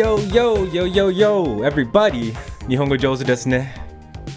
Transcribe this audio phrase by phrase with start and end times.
[0.00, 2.32] yo, yo, yo, yo, yo, everybody!
[2.66, 3.74] 日本語上手ですね。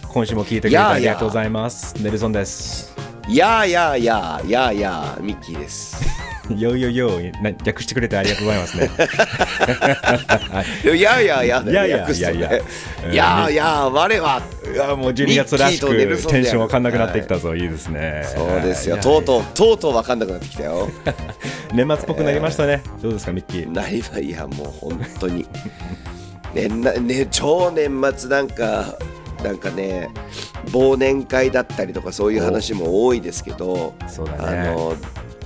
[0.10, 1.96] 今週も聞いてくれてありがとうございます。
[2.04, 2.94] ネルソンです。
[3.30, 6.06] やあやあやあやあやあミッキーです。
[6.50, 7.32] yo, yo!
[7.42, 8.90] な略してくれてありがとうございますね。
[10.94, 14.42] いややあやあやいやいや訳すとねいやいややあやあ我は。
[14.74, 15.88] いやもう12月らしく
[16.28, 18.26] テンションわかんなくなってきたぞ、い、いですね。
[18.36, 18.96] そうですよ。
[18.96, 20.90] いやとうとうとうとうわかんなくなってきたよ。
[21.74, 22.82] 年末っぽくなりましたね。
[23.02, 23.72] どうですか、ミッキー？
[23.72, 25.46] なりばいやもう本当に。
[26.54, 28.98] 年なね超年末なんか
[29.44, 30.10] なんかね
[30.68, 33.94] 忘年会だったりとかそういう話も多いですけど。
[34.08, 34.60] そうだね。
[34.60, 34.96] あの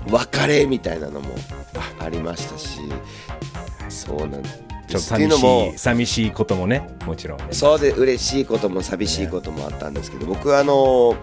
[0.09, 1.35] 別れみたいなのも
[1.99, 2.09] あ。
[2.09, 2.79] りましたし。
[3.89, 4.63] そうなんです。
[4.88, 7.45] ちょっとっていう寂しのもい寂しいこともね、もちろんね。
[7.52, 11.16] そうで嬉しいことも寂しいこともあったんですけど、僕はあの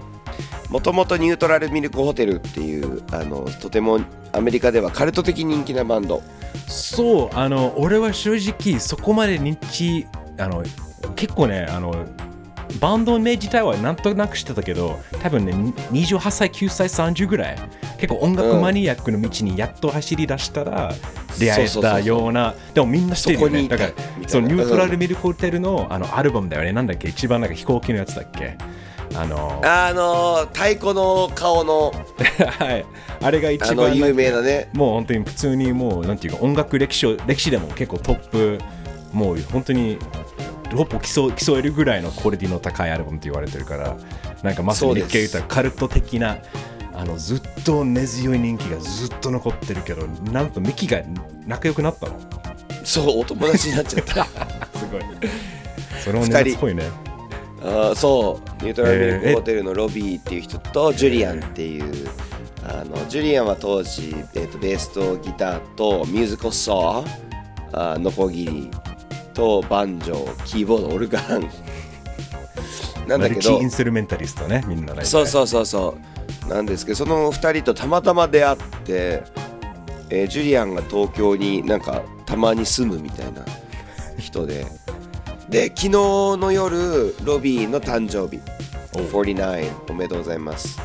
[0.70, 4.00] もともとニュートラルミルクホテルっていうあのとても
[4.32, 6.22] アメリカではカルト的人気なバンド。
[6.68, 10.06] そうあの俺は正直そこまで認知
[10.38, 10.62] あの
[11.16, 12.06] 結構ねあの
[12.80, 15.52] バンド名自体はなんとなくしてたけど多分ね
[15.92, 17.58] 28歳9歳30ぐらい
[18.06, 20.92] 結構音楽マニアックの道にやっと走り出したら
[21.38, 23.66] 出会えたようなでもみんな知ってるよね。
[23.66, 26.72] だからそうニュートラルミルクホテルのあのアルバムだよね。
[26.72, 28.58] なんだっけ一番なんか飛行機のやつだっけ？
[29.14, 31.92] あのあの太鼓の顔の。
[32.58, 32.84] はい。
[33.22, 34.68] あれが一あ番の有名なね。
[34.74, 38.58] もう本当に普通にもうなんていうか音楽歴史を歴史でも結構トップ
[39.14, 39.96] もう本当に
[40.70, 43.96] トップを競競えるぐらいのクオリティの高いアルバムと言われてるから
[44.42, 46.38] なんかまさに日系言ったらカルト的な
[46.94, 51.02] あのずっと根強い人気がずっと残ってるけどなんとミキが
[51.46, 52.18] 仲良くなったの？
[52.84, 54.24] そうお友達になっちゃった。
[54.78, 55.02] すごい。
[56.04, 56.84] それもっぽいね。
[57.62, 58.62] あーそう。
[58.62, 62.08] ニュートラルミルクホテルのロビーっていう人とジュリアンっていう
[62.62, 67.08] あのジュリアンは当時、えー、とベースとギターとミュージカルソー
[67.72, 68.70] あーノコギリ
[69.32, 71.50] とバンジョーキーボードオルガン。
[73.08, 73.34] なんマだけど。
[73.34, 76.13] ルチインストゥルメンタリストねみんなねそうそうそうそう
[76.48, 79.22] なんですけどその2人とたまたま出会って、
[80.10, 83.44] えージュリアンが東京になんかたまに住むみたいな
[84.18, 84.66] 人で。
[85.48, 88.42] で昨日の夜ロビーの誕生日。
[88.94, 90.80] 49おめでとうございます、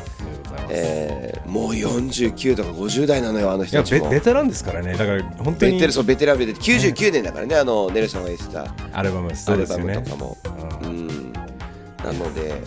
[0.68, 4.08] えーもう49とか50代なのよあの人たちも。
[4.08, 4.92] ベベテランですからね。
[4.92, 5.72] だから本当に。
[5.72, 6.60] ベテルそうベテランベテラン。
[6.60, 9.98] 99年だからねあのネルソンが言ってたアルバムそアルバうですよね。
[9.98, 10.38] ムとかも。
[10.82, 11.32] うん。
[11.32, 12.62] なので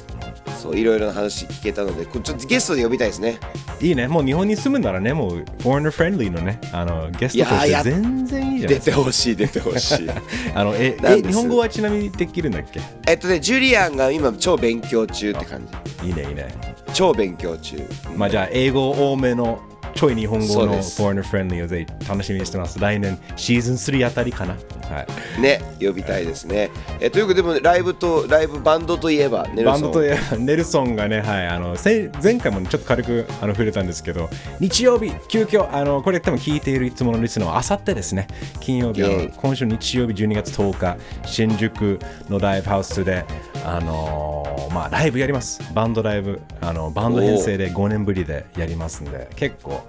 [0.61, 3.37] そういろいろな話聞けたのでちょっとゲストで呼びたいですね
[3.81, 8.85] いいね、もう日本に住むならね、もう、 foreigner friendly のね、あのゲストとしていやいや全然いいじゃない出。
[8.85, 10.09] てほしい出てほしい
[10.55, 12.79] あのええ日本語はちなみにできるんだっけ？
[13.07, 15.67] えっとねジュリアンが今超勉強中って感
[16.01, 16.55] じいいね、いいね。
[16.93, 17.77] 超勉強中
[18.15, 19.59] まあじゃあ、英語多めの
[19.95, 22.79] ちょい日本語の foreigner friendly をぜひ楽しみにしてます。
[22.79, 24.55] 来年、シーズン3あたりかな。
[24.89, 25.05] は
[25.37, 25.41] い。
[25.41, 34.29] ね呼びたいですねえということででもライブとライブバンドといえばネルソンバンドといえばネルソンがね、はい、あのせ前回もねちょっと軽くあの触れたんですけど、
[34.59, 38.27] 日曜日、急遽あのこれ多分聞いているいつものリスナーはあさってですね、
[38.61, 39.01] 金曜日、
[39.35, 43.25] 今週日曜日12月10日、新宿のライブハウスで、
[43.65, 45.61] あのまあ、ライブやります。
[45.73, 49.83] バンドライブ、あのバンド編成で5年ぶりでやりますんで、結構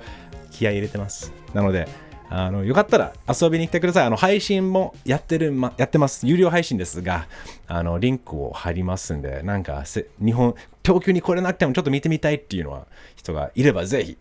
[0.51, 1.33] 気合い入れてます。
[1.53, 1.89] なので、
[2.37, 4.07] あのよかったら遊びに来てください。
[4.07, 6.27] あの配信もやってる、ま、やってます。
[6.27, 7.29] 有料配信ですが、
[7.69, 14.17] あのリンクを貼りますんで、なんかせ日本、東京に来れなくてもちょっと見てみたいっていうのは人がいれば、ぜひ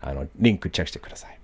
[0.00, 1.38] あのリンクチェックしてください。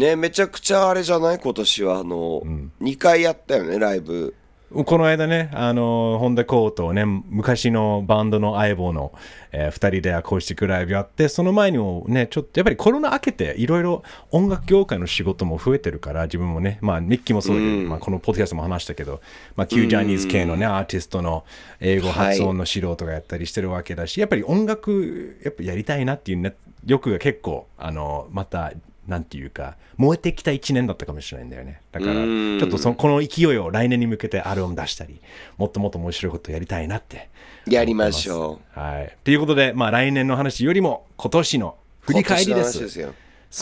[0.00, 1.38] ねめちゃくちゃあれじゃない？
[1.38, 2.42] 今年はあの、
[2.80, 4.34] 2回やったよねライブ
[4.72, 9.12] この間ね、あの、ホンダコートね、昔のバンドの相棒の、
[9.50, 19.20] えー、2人でアコースティックライブやって、その前にもね、ちょっとやっぱりコロナ明けて、いろいろ音楽業界の仕事も増えてるから、自分もね、まあ、ミッキーもそうだけど、まあ、このポッドキャストも話したけど、
[19.56, 21.44] まあ、旧ジャニーズ系のね、アーティストの
[21.80, 26.54] 英語発音の素人がやったりしてるわけだし、やっぱり音楽、やっぱやりたいなっていうね、
[26.86, 28.72] 欲が結構、あの、また、
[29.10, 31.82] なんていうか、燃えてきた1年だったかもしれないんだよね。
[31.90, 35.20] だから、ちょっとそのこの勢いを来年に向けてアルバム出したり、
[35.58, 37.28] もっともっと面白いことやりたいなって。
[37.66, 39.16] やりましょうはい。
[39.24, 42.80] ということで、まあ来年の話よりも今年の振り返りです。
[42.80, 43.12] ですよ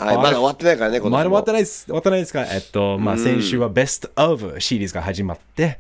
[0.01, 1.87] はい、まだ終わってないからね、今年もまだ終わってないです。
[1.87, 2.43] 終わってないですか？
[2.43, 5.79] えっと、まあ先週はベストオブシリーズが始まって、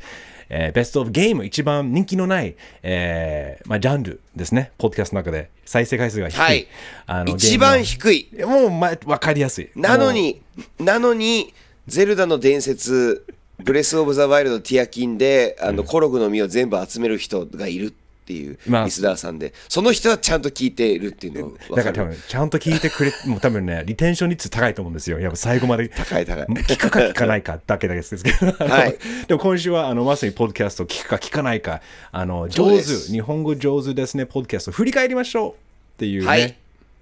[0.50, 4.72] えーベストオブゲーム、一番人気のない、えーまあ、ジャンルですね。
[4.78, 6.38] ポッドキャストの中で再生回数が低い。
[6.38, 6.66] はい
[7.06, 8.28] あの一番ゲ低い。
[8.44, 9.70] もう、まあ、わかりやすい。
[9.74, 10.40] なのに、
[10.78, 11.52] なのに、
[11.86, 13.24] ゼルダの伝説、
[13.58, 17.92] ブレス・オブ・ザ・ワイルド・ティアキンで、あの、コログの実を全部集める人がいるっ
[18.28, 18.84] っていうまあ。
[18.84, 25.18] リスナーさんで、その人はちゃんと聞いてるっていうのだから多分、ちゃんと聞いてくれ、もう多分ね、リテンション率高いと思うんですよ。
[25.20, 25.88] やっぱ最後まで。
[25.88, 28.98] 高い高い聞くか聞かないかだけですけど、はい。
[29.26, 31.80] でも今週はあのまさにポッドキャスト聞くか聞かないか、
[32.12, 35.54] あの上手、日本語上手ですね、ポッドキャスト振り返りましょうっ
[35.96, 36.54] ていうね、はい。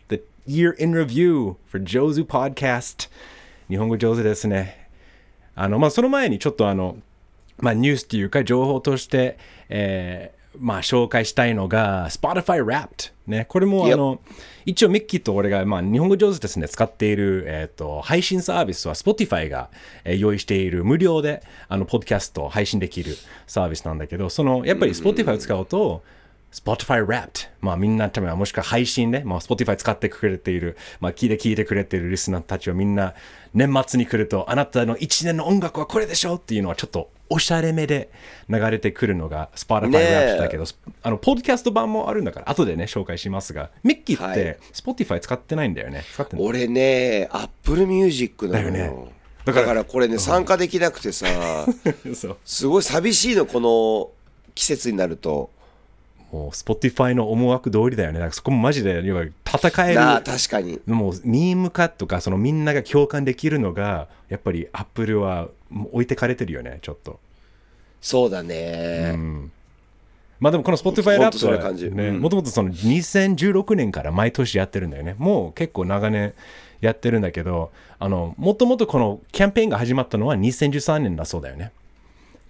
[0.08, 3.08] The Year in Review for 上手 Podcast
[3.69, 4.88] 日本語上手ですね。
[5.56, 6.96] あのまあ、その前にちょっとあの、
[7.58, 9.38] まあ、ニュースっていうか情報として、
[9.69, 14.20] えーまあ、紹介したいのが Spotify Wrapped、ね、これもあの、
[14.64, 19.70] 一応ミッキーと俺が、まあ、日本語上手ですね使っている、えー、と配信サービスは Spotify が、
[20.05, 23.17] えー用意している無料であのポッドキャストを配信できる
[23.47, 26.03] サービスなんだけどそのやっぱり Spotify を使うと
[26.56, 27.49] Spotify Wrapped。
[27.61, 33.12] まあみんなためはもしくは配信ね、まあ Spotify 使ってくれている、まあ聞いて聞いてくれているリスナーたちはみんな
[33.53, 38.11] 年末に来るとあなたの1年の音楽はこれでしょっていうのはちょっとおしゃれめで
[38.49, 40.64] 流れてくるのが Spotify ねえ Wrapped だけど、
[41.03, 46.05] あの、ポッドキャスト版もあるんだから後でね、紹介しますが、ミッキーっはいて Spotify 使ってないんだよね。
[46.14, 46.47] 使ってない。
[46.47, 48.73] 俺ね、Apple Music なのよ。
[48.73, 49.12] だよね
[49.44, 51.26] だからこれね、参加できなくてさ。
[52.44, 54.11] すごい寂しいの、この
[54.55, 55.50] 季節になると。
[56.37, 58.15] もう Spotify の思惑通りだよね。
[58.15, 59.94] だからそこもマジで要は戦える。
[59.94, 60.81] なあ、確かに。
[60.87, 65.49] もうミーム化とかそのみんなが共感できるのがやっぱりアップルは
[65.93, 67.19] 置いてかれてるよねちょっと
[68.00, 69.17] そうだね。
[70.38, 76.35] まあでもこの Spotify ラップはねうんもともとその2016年から毎年やってるんだよねもう結構長年
[76.83, 81.73] やってるんだけどあのもともとこのキャンペーンが始まったのは2013年だそうだよね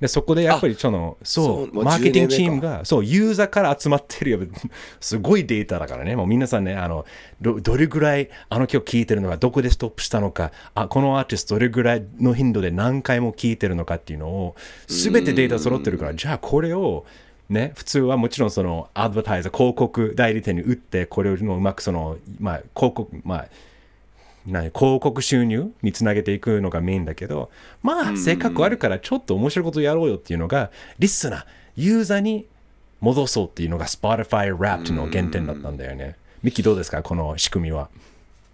[0.01, 4.61] でそこでやっぱりそのそうマーケティングチー10ムがそうユーザーから集まってるやっぱ
[5.01, 6.17] すごいデータだからね。
[6.17, 7.07] もう皆さんねあの
[7.41, 14.57] どどれぐらいあの曲聴いてるのかどこでストップしたのかあこのアーティストどれぐらいの頻度で何回も聴いてるのかっていうのを
[14.87, 17.07] 全てデータ揃ってるからじゃあこれを
[17.49, 23.49] ね、普通はもちろんそのアドバタイザー広告代理店に売ってこれをうまくその、まあ、広告まあ何
[24.47, 27.51] 広告収入につなげていくのがメインだけど
[27.83, 31.45] まあ性格あるからちょっと面白いことやろうよっていうのがリスナー
[31.77, 32.47] ユーザーに
[33.01, 36.17] 戻そうっていうのが Spotify Wrapped の原点だったんだよね。
[36.43, 37.03] ミッキーどうですか？
[37.03, 37.89] この仕組みは。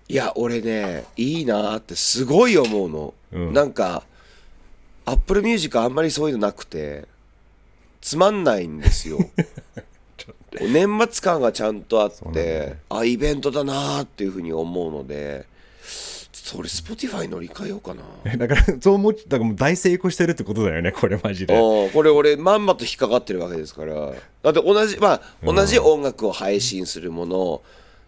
[0.09, 3.15] いや、俺ね、いいなーってすごい思うの。
[3.33, 3.53] うん。
[3.53, 4.03] なんか、
[5.07, 7.07] Apple Music あんまりそういうのなくて、
[8.01, 9.19] つまんないんですよ。
[10.61, 15.47] 年末感がちゃんとあって、あ、イベントだなーっていうふうに思うので、
[16.53, 18.03] ちょっと俺 Spotify 乗り換えようかな。
[18.37, 21.55] だからそう思っだからもう大成功してるってことだよねこれマジで。
[21.55, 23.95] うんこれ俺まんまと引っかかってるわけですから。
[24.43, 27.63] だって同じまあ同じ音楽を配信するもの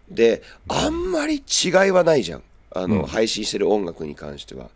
[0.09, 2.43] であんまり違いはないじゃん。
[2.77, 4.69] あの、配信してる音楽に関しては。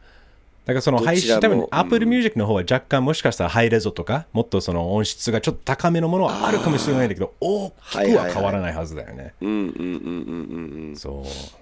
[0.66, 9.34] だからその配信、多分どちらも Apple Music の方は若干もしかしたらハイレゾとか、もっとその音質がちょっと高めのものはあるかもしれないんだけど、大きくは変わらないはずだよね。
[9.42, 9.86] うんうんうんうんう
[10.86, 10.96] んうん。
[10.96, 11.60] そう。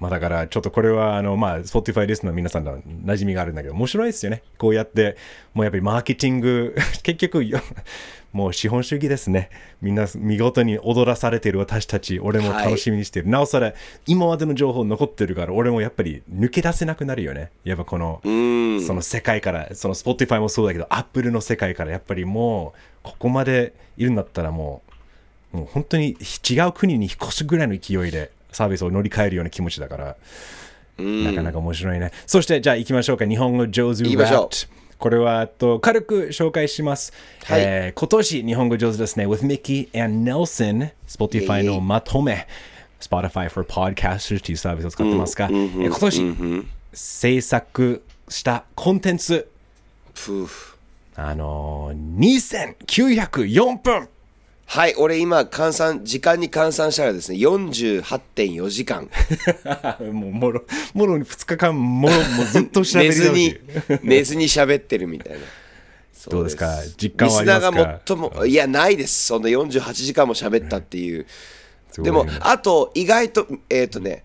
[0.00, 4.42] まあだからちょっとこれはあのまあ Spotify リスの皆さんの馴染みがあるんだけど面白いですよね。
[4.56, 5.16] こうやって
[5.54, 7.60] もうやっぱりマーケティング 結局よ
[8.32, 9.50] もう資本主義ですね。
[9.80, 13.28] みんな見事に踊らされている私たち俺も楽しみにしてる。
[13.28, 13.74] なおさら
[14.06, 17.50] 今までの情報残ってるから俺もやっぱり抜け出せなくなるよね。
[17.64, 24.82] やっぱこのうんその世界から、その Spotify もそうだけど、Apple の世界からやっぱりもう、ここまでいるんだったらも
[25.52, 26.16] う、もう本当に
[26.48, 30.16] 違う国に引っ越すぐらいの勢いでサービスを乗り換えるような気持ちだから、
[30.98, 32.12] なかなか面白いね。
[32.26, 33.26] そして、じゃあ行きましょうか。
[33.26, 34.48] 日本語上手行きましょう。
[34.48, 37.12] Wrapped これはと軽く紹介します。
[37.44, 37.60] はい。
[37.62, 39.26] えー今年日本語上手ですね。
[39.26, 42.48] with Mickey and Nelson、Spotify のまとめ、
[43.00, 49.48] Spotify for Podcasters というサービスを使ってますが、えー今年、制作したコンテンツ、
[51.14, 52.16] あのー、
[52.86, 54.08] 2904分
[54.70, 59.08] はい俺今換算時間に換算したらですね48.4時間。
[60.12, 63.56] もうもろ、もろに2日間、もろ、もうずっと喋り 寝ずに。
[64.02, 65.38] 寝ずに喋ってるみたいな。
[66.12, 66.76] そ どうですか？
[66.98, 67.70] 実感はありますか？
[67.70, 69.24] リスナーが最もいやないです。
[69.28, 71.26] そんな48時間も喋ったっていう。
[71.96, 74.22] でもあと意外とえっ、とね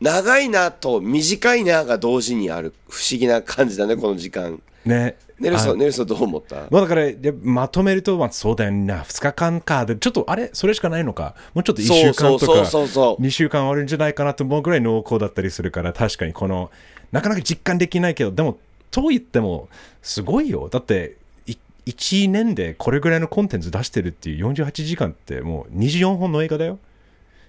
[0.00, 5.16] 長いなと短いなが同時にある不思議な感じだねこの時間ね。
[5.20, 6.66] あネルソンネルソンどう思った？
[6.68, 9.86] まあだから、でまとめると、まあ、そうだよな、2日間か。
[9.86, 10.50] で、ちょっと、あれ？
[10.52, 11.36] それしかないのか？
[11.54, 16.72] もうちょっと1週間とか、そうそうそうそう2週間あるんじゃないかなと思うぐらい濃厚だったりするから、確かにこの、
[17.12, 18.58] なかなか実感できないけど、でも、
[18.90, 19.68] と言っても、
[20.02, 20.68] すごいよ。
[20.68, 21.16] だって、
[21.46, 21.56] い
[21.86, 26.80] 1年でこれぐらいのコンテンツ出してるっていう48時間って、もう24本の映画だよ。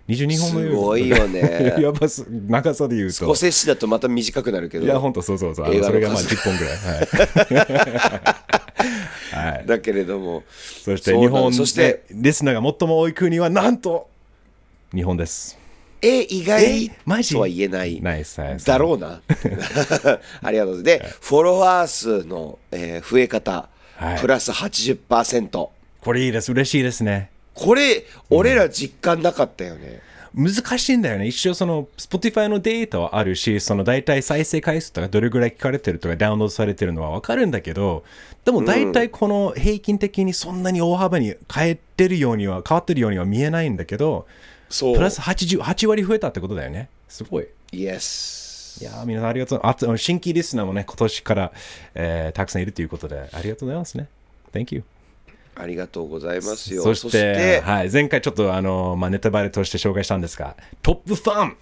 [0.09, 0.69] 22本の映画。
[0.69, 1.75] すごいよね。
[1.81, 3.13] やばす、長さで言うと。
[3.13, 4.85] スコセッシだとまた短くなるけど。
[4.85, 5.83] いや、ほんとそうそうそう。
[5.83, 6.77] それがまあ数10本ぐらい。
[6.77, 7.01] は
[8.31, 8.49] い。
[9.31, 10.43] はい、だけれども。
[10.83, 11.81] そして日本そして。
[11.81, 14.09] でリスナーが最も多い国はなんと
[14.93, 15.57] 日本です。
[16.01, 17.35] え意外えマジ？
[17.35, 18.01] とは言えない。
[18.65, 19.21] だろうな。
[20.41, 21.13] ありがとうございます。
[21.13, 24.19] でフォロワー数の、えー増え方、はい。
[24.19, 25.69] プラス80%
[26.01, 26.51] これいいです。
[26.51, 27.29] 嬉しいですね。
[27.59, 30.01] これ俺ら実感なかったよね、
[30.33, 31.27] 難しいんだよね。
[31.27, 38.03] 一応その Spotify のデータはあるし、その大体再生回数とかどれぐらい聞かれてるとかダウンロードされてるのはわかるんだけど、
[38.45, 44.27] でも大体この平均的にそんなに大幅に変えてるようには、変わってるようには見えないんだけど、
[44.69, 46.89] そうプラス80 8割増えたってことだよね。
[47.07, 47.47] すごい。
[47.71, 49.61] Yes いやー皆さんありがとう。
[49.63, 51.51] あと、新規リスナーもね、今年から、
[51.95, 54.07] えーたくさんいるということで、ありがとうございますね。
[54.53, 54.83] Thank you.
[55.59, 61.57] ありがとうございますよそしてはい、前回ちょっとあの、まあ、ネタバレとして紹介したんですが、トップファン、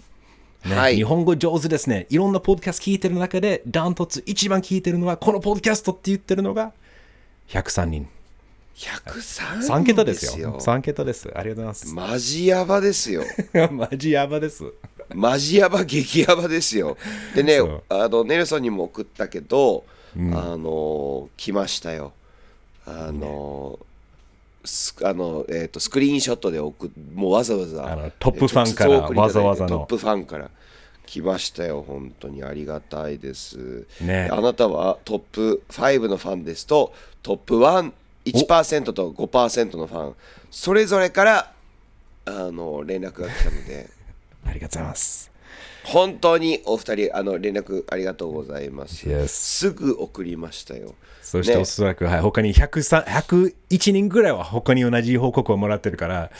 [0.69, 2.07] ねはい日本語上手ですね。
[2.09, 6.73] いろんなポッドキャスト聞いてる中で、ダントツ一番聞いてるのは、このポッドキャストって言ってるのが、
[7.49, 8.07] 103人。
[8.75, 10.59] 103 3桁ですよ。
[10.59, 11.29] 3桁です。
[11.33, 13.23] ありがとうございマジヤバですよ
[13.53, 13.73] ます。
[13.73, 14.63] マジヤバです。
[15.13, 16.97] マジヤバ激ヤバですよ
[17.33, 19.85] でねあのネルソンにも送ったけど、
[20.15, 20.19] あ
[20.57, 22.11] の来ましたよ
[22.85, 23.86] あのス
[25.03, 29.69] あの、えー、とスクリーンショットで送っもうわざわざあのトップファンからわざわざの。
[29.69, 30.49] トップファンから
[31.05, 34.29] 来ましたよ本当にありがたいです、ね。
[34.31, 36.93] あなたはトップ5のファンですと
[37.23, 40.15] トップ11%と5%のファン。
[40.51, 41.53] それぞれから
[42.25, 43.89] あの連絡が来たので。
[44.45, 45.37] ありがとうございます。
[45.87, 50.95] 本当にお二人あの連絡ありがとうございます、Yes すぐ送りましたよ
[51.27, 51.61] そしてね。
[51.61, 56.31] おそらく、はい、他に103 101人ぐらいは他に同じ報告をもらってるから、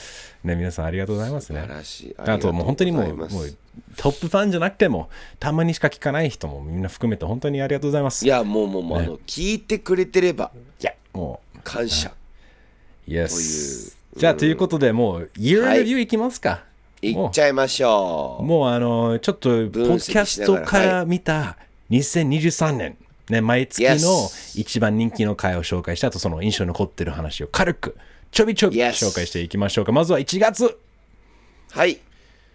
[0.44, 1.60] ね、皆さんありがとうございますね。
[1.60, 1.74] 素晴。
[1.74, 2.14] らしい。
[2.16, 3.28] あともう本当にもうもう
[3.96, 8.24] トップファンじゃなくてもたまにしか聞かない人もみんな含めて本当にありがとうございます。
[8.24, 12.10] いやもうもうもう、あの聞いてくれてればいやも感謝。
[13.06, 13.94] う、Yes。
[14.16, 16.64] じゃあということでもう Year はい Review いきますか。
[17.02, 17.12] い。
[17.12, 18.42] っちゃいましょう。
[18.42, 21.58] もうあのちょっとポッキャストから見た
[21.90, 22.96] 2023年、
[23.30, 27.96] ね、毎月の一番人気の回を紹介した後その印象に残ってる話を軽く
[28.30, 29.92] ちょびちょび紹介していきましょうか。
[29.92, 30.78] まずは1月。
[31.70, 31.98] はい。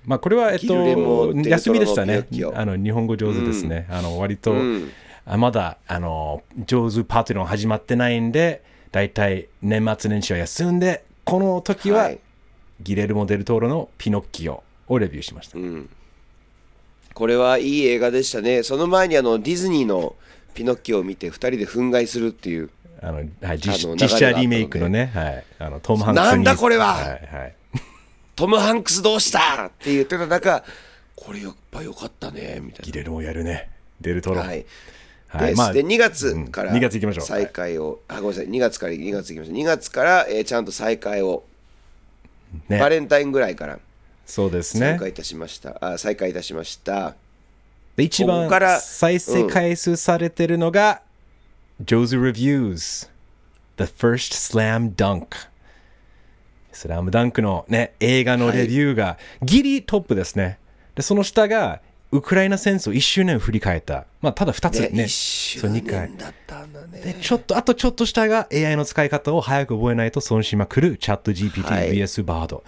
[0.06, 2.28] まあこれはえっと休みでしたね。
[2.54, 3.88] あの日本語上手ですね。
[3.90, 4.90] あの割と、ん。
[5.26, 8.62] あまだあの上手パーティーの始まってないんで、
[8.92, 12.20] だいたい年末年始は休んで、この時は、はい。
[12.82, 15.58] ギレルモ・デルトーロのピノッキオをレビューしました。
[17.14, 18.64] これはいい映画でしたね。
[18.64, 20.16] その前にあのディズニーの
[20.54, 22.70] ピノッキオを見て2人で憤慨するっていう。
[23.02, 26.30] あのはい、実実写リメイクのね、はい、あのトム・ハンクスに。
[26.30, 26.94] なんだこれは。
[26.94, 27.56] はいはい、
[28.36, 30.64] トム・ハンクスどうしたって言ってた中
[31.16, 33.70] これやっぱ良かったねみたいギレルモやるね、
[34.00, 34.38] デルトロ。
[34.38, 34.66] なはい。
[35.28, 37.26] はいです、で2月からうん2月行きましょう。
[37.26, 38.50] 再開を、あごめんなさい。
[38.50, 39.56] 2月から2月行きましょう。
[39.56, 41.44] 2月から、えーちゃんと再開を、
[42.70, 42.80] ね。
[42.80, 43.80] バレンタインぐらいから
[44.26, 44.92] そうですね。
[44.92, 47.16] 再開いたしました、あ再開いたしました
[47.96, 51.02] で一番再生回数されてるのが、
[51.84, 53.10] Joe's Reviews.
[53.78, 55.48] The First Slam Dunk.
[56.72, 60.60] スラムダンクのね映画のレビューがギリトップですね。
[60.96, 61.82] でその下が
[62.12, 64.06] ウクライナ戦争1周年を振り返った。
[64.22, 64.90] まあただ2つね。
[64.90, 67.00] ね1周そう2回年だったんだね。
[67.02, 71.94] でちょっとあとちょっと下が AI の使い方を早く覚えないと損しまくるチャット GPT、はい。
[71.94, 72.64] VS バード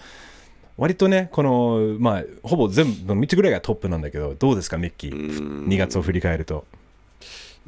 [0.76, 6.64] 割とねこのまあほぼ全部3つぐらいがトップなんだけどどうですかミッキー？2月を振り返ると。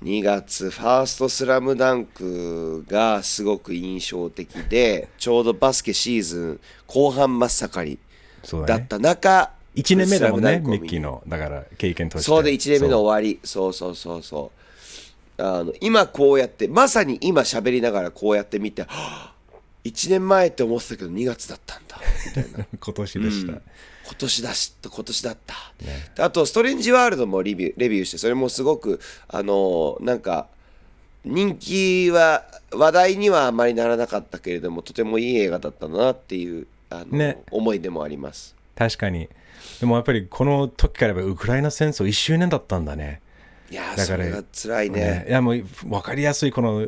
[0.03, 7.99] 2月ファーストスラムダンクがすごく印象的で ちょうどバスケシーズン後半真っ盛り
[8.67, 11.23] だった中1年目だもんねミッキーの。
[11.27, 12.27] だから経験として。
[12.27, 13.41] そうで1年目の終わり。
[13.45, 14.53] そうそうそうそ
[15.39, 15.43] う。
[15.43, 19.35] あの今こうやってまさに今喋りながらこうやって見てはあ
[19.89, 21.99] 1年前って思ってたけど2月だったんだ。
[22.27, 22.67] みたいな。
[22.81, 23.61] 今年でした、今
[24.19, 25.55] 年だし今年だった、
[26.17, 30.49] であとストレンジワールドもレビューレビューしてそれもすごくあのなんか
[31.25, 37.43] 人気は話題にはあまりならなかったけれどもとてもいい映画だったなっていうあの、ね。
[37.51, 38.55] 思い出もあります。
[38.75, 39.29] 確かに。
[39.81, 43.21] でもやっぱりこの時からやっぱウクライナ戦争1周年だったんだね。
[43.71, 45.01] いやーだからそれが辛いね。
[45.01, 45.27] ね。
[45.29, 46.87] いやもう分かりやすいこの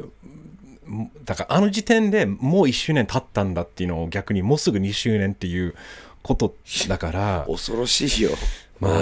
[1.25, 5.75] だからあの時点でもう1周年経ったんだっていうのを逆にもうすぐ2周年っていう
[6.23, 6.54] こと
[6.88, 8.30] だから恐ろしいよ。
[8.80, 8.94] まあ、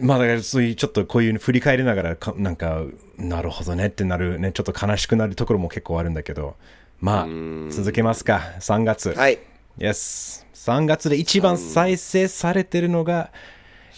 [0.00, 2.82] まあだからそういうちょっとこういう振り返りながらかなんか
[3.18, 6.56] なるほどねってなるねちょっと悲しくなるところも結構あるんだけど。
[7.00, 7.26] まあ
[7.70, 8.40] 続けますか。
[8.60, 9.12] 3月。
[9.12, 9.38] はい。
[9.78, 13.30] Yes 3月で一番再生されてるのが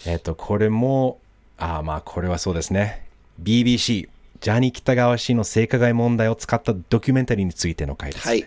[0.05, 1.19] えっ、とこれも
[1.57, 3.05] あーまあこれはそうですね。
[3.41, 4.09] BBC
[4.43, 8.27] ジャニー北川氏の性加害問題を使ったドキュメンタリーについての回です。
[8.27, 8.45] はい。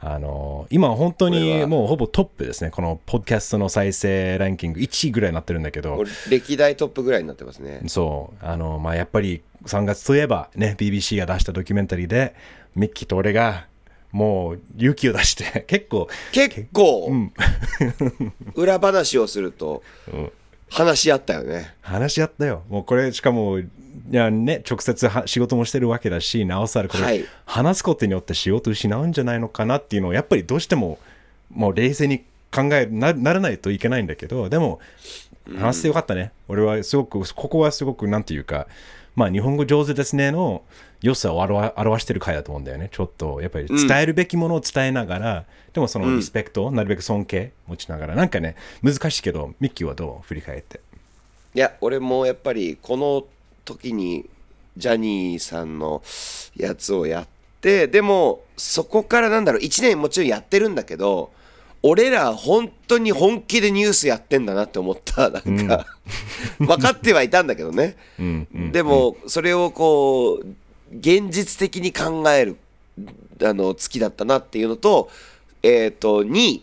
[0.00, 2.70] あの今本当にもうほぼトップですね。
[2.70, 4.80] このポッドキャストの再生ランキング。
[4.80, 6.02] 1位ぐらいになってるんだけど。
[6.28, 7.82] 歴代トップぐらいになってますね。
[7.86, 12.34] そう、あの、まあ、やっぱり3月といえばね、BBC が出したドキュメンタリーで、
[12.74, 13.68] ミッキーと俺が
[14.10, 17.12] もう勇気を出して、 結構、結構、
[18.56, 19.84] 裏話をすると
[20.68, 21.76] 話し合ったよね。
[21.80, 22.64] 話し合ったよ。
[22.68, 23.60] もうこれ、しかも、
[24.08, 30.98] ね、直接は仕事もしてるわけだし、なおさらこれ、はい話すことによって仕事失うんじゃないのかなっていうのを、やっぱりどうしても、
[31.50, 32.20] もう冷静に
[32.52, 34.80] 考えなならないといけないんだけど、でも、
[35.58, 36.32] 話してよかったね。
[36.48, 38.66] 俺はすごく、ここはすごく、なんていうか、
[39.16, 40.62] まあ、日本語上手ですねの
[41.02, 42.88] 良さを表表してる回だと思うんだよね。
[42.92, 50.26] ちょっと、やっぱり伝えるべきものを伝えながら、でもそのリスペクト、なるべく尊敬持ちながら、なんかね、難しいけど、ミッキーはどう？
[50.26, 50.80] 振り返って。
[51.54, 53.24] いや俺もやっぱりこの
[53.70, 54.28] 時に
[54.76, 56.02] ジャニーさんの
[56.56, 57.26] やつをやっ
[57.60, 61.30] てでもそこからなんだろう1年もちろんやってるんだけど
[61.82, 65.86] 俺ら本当に本気でニュースやってんだなって思ったなんか、
[66.58, 70.46] 分かってはいたんだけどね、うんうんでもそれをこう
[70.92, 72.56] 現実的に考える
[73.42, 75.08] あの月だったなっていうのと
[75.62, 76.62] えっ、と2位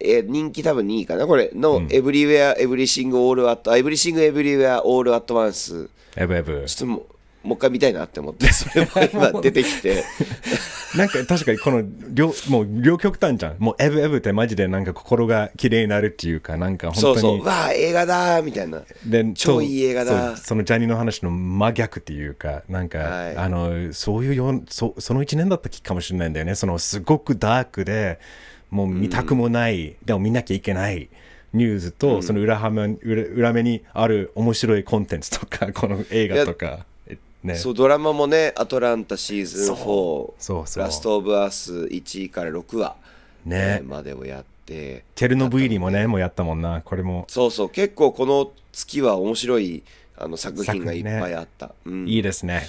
[0.00, 6.64] えー人気多分2位かなこれの、 Everywhere Everything All At Everything Everywhere All At Onceエブエブ。
[6.66, 7.04] ちょっともう
[7.42, 8.90] もう一回見たいなって思ってそれも
[9.32, 10.04] 今出てきて
[10.96, 13.56] なんか確かにこの両もう両極端じゃん。
[13.58, 17.38] もうエブエブってマジでなんか心が綺麗になるっていうか、なんかそう本当に。
[17.38, 26.54] そうわあ映画だーみたいなで超いい映画だそうそのジャニーの話の真逆っていうか、なんか、はいあのそういうよそその1年だったかもしれないんだよね。
[26.54, 28.20] そのすごくダークで、
[28.70, 31.08] もう見たくもない、でも見なきゃいけない。
[31.52, 40.82] ニュースと、その裏はめ裏裏目にある面白いコンテンツとか、 この映画とか、えね、そうドラマもね「アトランタシーズン4」そうそう。
[40.82, 42.96] ラスト・オブ・アース」1位から6話、
[43.44, 43.80] ね。
[43.80, 45.04] えーまでをやって。
[45.14, 46.80] チェルノブイリもね、もうやったもんな。
[46.82, 47.26] これも。
[47.28, 47.68] そうそう。
[47.68, 49.82] 結構この月は面白い
[50.16, 52.08] あの作品がいっぱいあった、うん。
[52.08, 52.68] いいですね。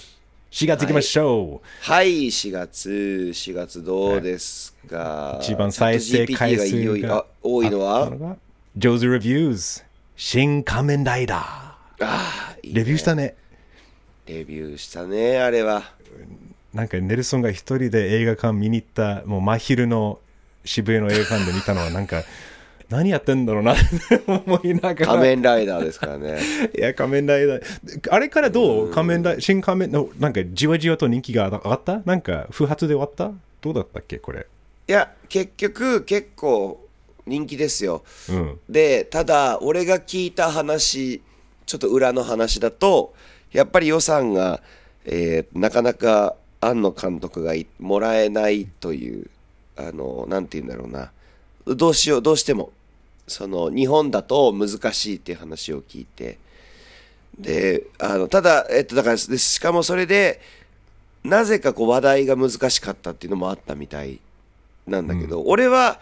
[0.52, 1.68] 4月行きましょう。
[1.82, 2.28] はい。
[2.28, 3.32] 4月。
[3.34, 8.38] 4月どうですか、一番再生回数が多いのは？
[8.76, 9.84] あったのがジョーズ・レビューズ
[10.16, 11.40] 新仮面ライダー。
[11.42, 12.80] ああいいね。
[12.80, 13.36] レビューしたね。
[14.26, 15.84] レビューしたねあれは。
[16.74, 20.20] なんかネルソンが一人で映画館見に行ったもう真昼の
[20.66, 22.24] 渋谷の映画館で見たのはなんか
[22.90, 23.74] 何やってんだろうな。
[23.74, 25.06] って思いながら。
[25.08, 26.40] 仮面ライダーですからね。
[26.78, 27.62] いや仮面ライダー。
[28.12, 28.92] あれからどう？
[28.92, 32.02] 仮面ライ新仮面のなんかじわじわと人気が上がった？
[32.06, 33.32] なんか不発で終わった？
[33.62, 34.46] どうだったっけこれ？
[34.88, 36.83] いや結局結構
[37.26, 38.04] 人気ですよ。
[38.30, 38.60] うん。
[38.70, 41.22] でただ俺が聞いた話
[41.66, 43.14] ちょっと裏の話だと
[43.52, 44.62] やっぱり予算が、
[45.06, 49.30] えーなかなか庵野監督がいもらえないという
[49.76, 51.12] あのなんて言うんだろうな。
[51.66, 52.72] どうしようどうしても
[53.28, 56.38] その日本だと難しいっていう話を聞いて。
[57.38, 60.40] であのただえっとだからでしかもそれで
[61.24, 64.20] なぜかこう話題が難しかったっていうのもあったみたい
[64.86, 66.00] なんだけど、俺は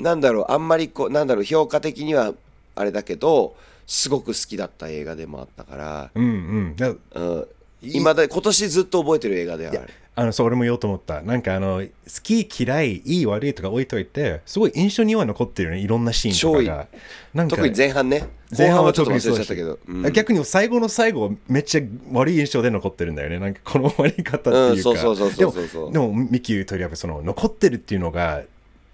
[0.00, 2.34] なんだろうあんまりこうなんだろう評価的には
[2.74, 3.54] あれだけど
[3.86, 6.76] すごく好きだった映画でもあったから、うんうん。
[6.76, 7.46] だうん、
[7.82, 9.82] 今だ今年ずっと覚えてる映画ではある。
[10.16, 11.22] あのそう俺も言おうと思った。
[11.22, 11.88] なんかあの好
[12.22, 15.80] き嫌いいい悪いとか置いといてすごい印象には残ってるよね。
[15.80, 16.86] いろんなシーンとかが。
[17.34, 18.28] なんか特に前半ね。
[18.56, 20.12] 前半はちょっと忘れちゃったけど、うん。
[20.12, 21.80] 逆に最後の最後はめっちゃ
[22.12, 23.40] 悪い印象で残ってるんだよね。
[23.40, 25.92] なんかこの終わり方っていうか、うんそうそうそうそうそうそう。
[25.92, 28.42] でもでもミキ言うとりやっぱその残ってるっていうのが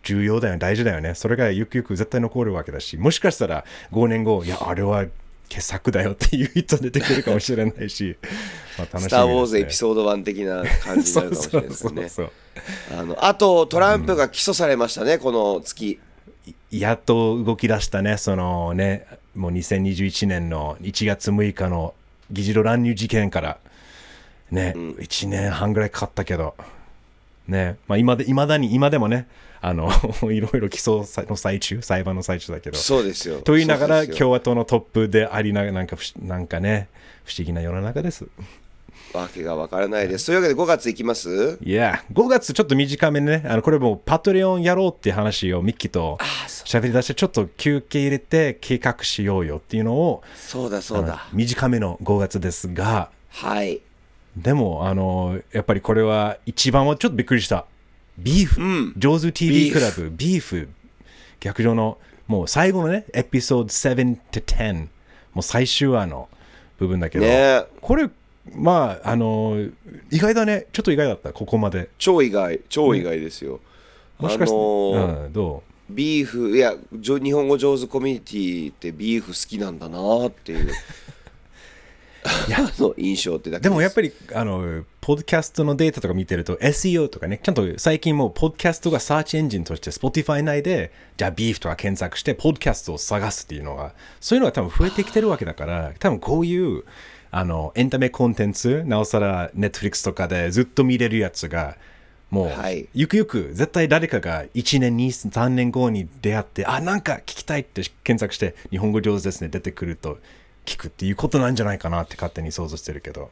[0.06, 1.14] 重要だよね大事だよね。
[1.14, 5.06] それがゆくゆく絶対残るわけだしもしかしたら5年後いやあれは
[5.48, 8.16] 傑作だよっていう人出てくるかもしれないし、
[8.78, 12.32] まあ、楽しみね、スター・ウォーズエピソード1的な感じになるかもしれないですよね。
[12.98, 15.98] あのあとトランプが起訴されましたね、この月。
[16.70, 21.94] やっと動き出したね、そのね、もう2021年の1月6日の
[22.30, 23.58] 議事堂乱入事件から、
[24.50, 26.54] ね、1年半ぐらいかかったけど、
[27.48, 29.26] ね、まあ今で、未だに、今でもね、
[29.60, 29.90] あの、
[30.30, 33.40] いろいろ起訴の最中、裁判の最中だけど、そうですよ。
[33.40, 36.88] と言いながら共和党のトップでありながら、なんかなんかね、
[37.24, 38.26] 不思議な世の中です。
[39.12, 40.26] わけがわからないです。
[40.26, 41.58] というわけで5月いきます？
[41.62, 46.18] いや、5月ちょっと短めにね、あのこれもうパトレオンやろうっていう話をミッキーと
[46.64, 51.28] 喋り出して、ちょっと休憩入れて計画しようよっていうのを、そうだそうだ。
[51.32, 53.80] 短めの5月ですが、はい。
[54.36, 57.64] でも、あの、やっぱりこれは一番はちょっとびっくりした。
[58.18, 58.92] ビーフ、ん。
[58.96, 60.68] ジョーズ TV クラブ、ビーフ、
[61.40, 64.88] 逆上の、もう最後のね、エピソード7 to 10、
[65.35, 66.29] もう最終話の
[66.79, 67.64] 部分だけど、ね。
[67.81, 68.09] これ、
[68.55, 69.68] まああの
[70.11, 70.66] 意外だね。
[70.72, 71.33] ちょっと意外だった。
[71.33, 71.90] ここまで。
[71.98, 72.61] 超意外。
[72.68, 73.61] 超意外ですよ、
[74.18, 80.72] もしかして、あのーうん、どビーフいや日本語上手コミュニティってビーフ好きなんだなっていう
[82.28, 96.84] あの印象ってだけうでもやっぱぱりあのポッドキャストのデータとか見てると SEO とかねちゃんと最近もうポッドキャストがサーチエンジンとして Spotify 内でじゃあビーフとか検索してポッドキャストを探すっていうのがそういうのが多分増えてきてるわけだから多分こういう
[97.30, 101.76] あのエンタメコンテンツなおさら Netflix とかでずっと見れるやつが
[102.30, 102.88] もう、はい。
[102.92, 110.18] ゆくゆく絶対誰かが1年2 3年後に出会ってあなんか聞きたいって検索して日本語上手ですね出てくると
[110.66, 113.31] 聞くっていうことなんじゃないかなって勝手に想像してるけど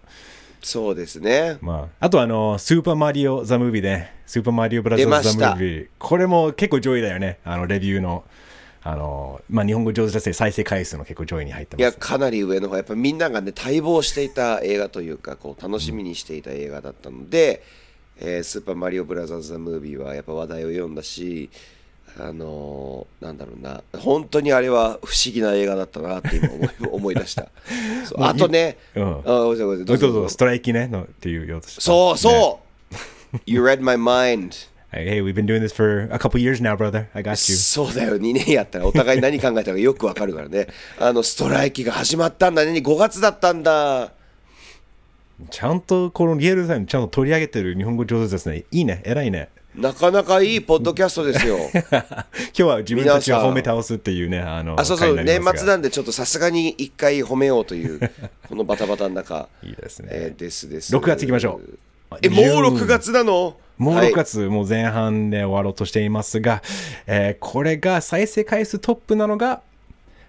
[0.65, 5.89] そうですねまあ、あとあの、スーパーマリオ・ザ・ムービーで、スーパーマリオ・ブラザーズ・ザ・ムービー。
[5.99, 7.39] これも結構上位だよね。
[7.45, 8.25] あの、レビューの、
[8.83, 10.33] あの、まあ、日本語上手ですね。
[10.33, 11.99] 再生回数の結構上位に入っていやます。
[11.99, 17.63] かなり上の方やっぱみんながね待望していた映画というかこう楽しみにしていた映画だったので、
[18.19, 21.51] えースーパーマリオブラザーズ・ザ・ムービーはやっぱ話題を読んだし
[22.19, 27.49] あのーなんだろうな本当にあれは不思議な映画だったなって今思い 思い出した
[28.19, 31.81] あとね、うんあごめんなさいどうぞストライキねのっていうようとした。
[31.81, 33.01] そうそう、ね
[33.47, 37.09] You read my mind Hey, we've been doing this for a couple years now, brother.
[37.15, 37.57] I got you.
[37.57, 40.69] そうだよ2年やったらお互い何考えたかよくわかるからね
[41.01, 44.13] あのストライキが始まったんだね5月だったんだ
[45.51, 48.65] ちゃんとこのリアルタイムちゃんと取り上げてる日本語上手ですね。
[48.71, 49.03] いいね。
[49.05, 49.49] 偉いね。
[49.75, 51.59] なかなかいいポッドキャストですよ。
[51.73, 51.83] 今
[52.53, 57.99] 日は自分たちを褒め倒すっていうね、あの、あそうそう年末なんでちょっとさすがに一回褒めようという
[58.49, 59.49] このバタバタの中。
[59.65, 60.09] いいですね。
[60.13, 60.95] えーですです。
[60.95, 61.79] 6月行きましょう。
[62.23, 62.45] えもう
[62.77, 63.57] 6月なの？
[63.77, 64.13] もうはい。
[64.13, 66.63] 6月、もう前半で終わろうとしていますが、
[67.09, 69.61] えーこれが再生回数トップなのが、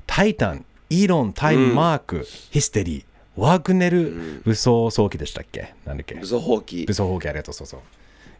[0.08, 3.06] タイタン、イーロン、タイム、マーク、ヒステリー、
[3.40, 5.76] ワグネル、武装早期でしたっけ？
[5.86, 6.16] なんだっけ？
[6.16, 6.88] 武装放棄。
[6.88, 7.80] 武装放棄ありがとう、そうそう。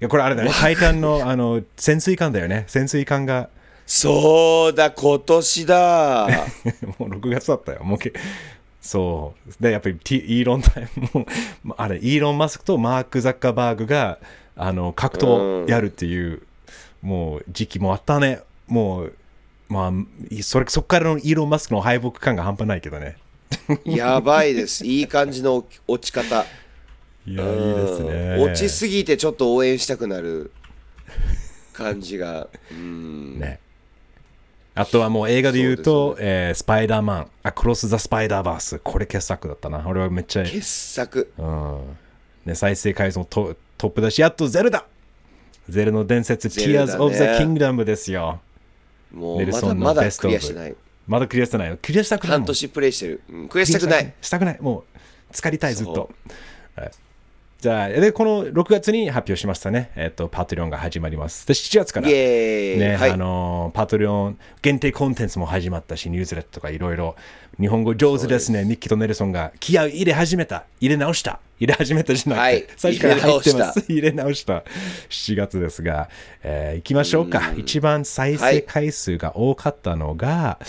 [0.02, 2.66] いや、これあれだね、タイタンのあの潜水艦だよね。
[2.68, 3.50] 潜水艦が、
[3.86, 6.28] そうだ今年だ
[6.98, 7.84] もう6月だったよ。
[7.84, 8.14] もうけ
[8.82, 9.64] そう。
[9.64, 11.26] で、やっぱりティイーロンタイム
[11.64, 14.20] も、あれ、イーロン・マスクとマーク・ザッカーバーグが、
[14.56, 16.44] あの、格闘やるっていう、
[17.02, 18.42] もう時期もあったね。
[18.68, 19.14] もう、
[19.70, 19.92] まあ、
[20.42, 23.18] それ、そこからのイーロン・マスクの敗北感が半端ないけどね。
[23.86, 26.46] やばいですいい感じの落ち方
[27.28, 28.38] いや、いいですね。
[28.40, 30.52] 落ちすぎてちょっと応援したくなる
[31.74, 33.60] 感じがうんね。
[34.76, 38.80] あとはもう映画で言うと、そうえースパイダーマン、アクロス・ザ・スパイダーバース。
[38.80, 39.84] これ傑作だったな。
[39.88, 41.98] 俺はめっちゃ、傑作うん
[42.46, 44.86] ね、再生回数もトトップだし、あとゼルダ
[45.68, 48.42] ゼルの伝説、ゼルダね Tears of the Kingdom ですよ。
[49.12, 50.76] もうまだまだクリアしてない
[51.08, 51.78] まだクリアしてないよ。
[51.82, 52.32] クリアしたくない。
[52.32, 54.58] 半年プレイしてる、うん、クリアしたくないしたくない。
[54.60, 55.00] もう、
[55.32, 56.10] 浸かりたい、ずっそと。
[56.76, 56.92] はい
[57.62, 59.92] じゃあ、で、この6月に発表しましたね。
[59.96, 61.48] えっ、と、パトリオンが始まります。
[61.48, 67.16] で、7月からね、はいあのーパトリオン限定コンテンツも始まったし、ニュースレットとかいろいろ、
[67.60, 68.66] 日本語上手ですね。
[68.66, 70.66] ミッキーとネルソンが気合い入れ始めた。
[70.80, 71.40] 入れ直した。
[71.60, 73.80] 入れ始めたじゃなくて、はい最初から入ってます。
[73.88, 74.64] 入れ直した。
[75.10, 76.10] 7月ですが、
[76.44, 77.54] えー、行きましょうか。
[77.58, 80.60] 一番再生回数が多かったのが、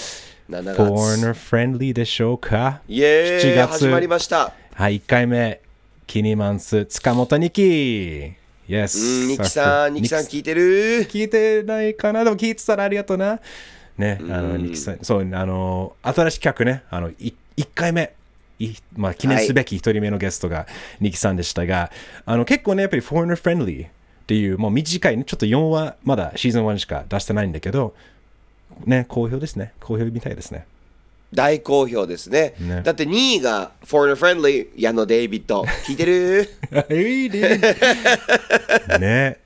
[0.49, 2.81] 7月 Foreigner Friendly でしょうか。
[2.89, 5.61] イエーイ7月始まりましたはい、1回目、
[6.07, 8.33] キニマンス、塚本ニキ。
[8.69, 9.23] Yes。
[9.23, 11.05] うんニキさんニキさん聞いてる？
[11.11, 12.23] 聞いてないかな？
[12.23, 13.41] でも聞いてたらありがとうな。
[13.99, 18.15] ね、あの、ニキさん、そう、あの、新しい企画ね、あの、い1回目、
[18.61, 20.67] いまあ、記念すべき1人目のゲストが
[21.01, 21.91] ニキさんでしたが、
[22.25, 23.91] あの、結構ね、やっぱり foreigner friendly っ
[24.27, 27.95] ていう、もう短いね、ちょっと4話、まだシーズン1しか出してないんだけど、
[28.85, 29.73] ね、好評ですね。
[29.81, 30.67] 好評みたいですね。
[31.35, 32.55] 大好評ですね。
[32.61, 32.83] ね。
[32.85, 35.63] だって2位が Foreigner Friendly 矢野デイビッド。
[35.87, 36.49] 聞いてる？
[36.89, 37.29] ね。
[39.01, 39.41] ね。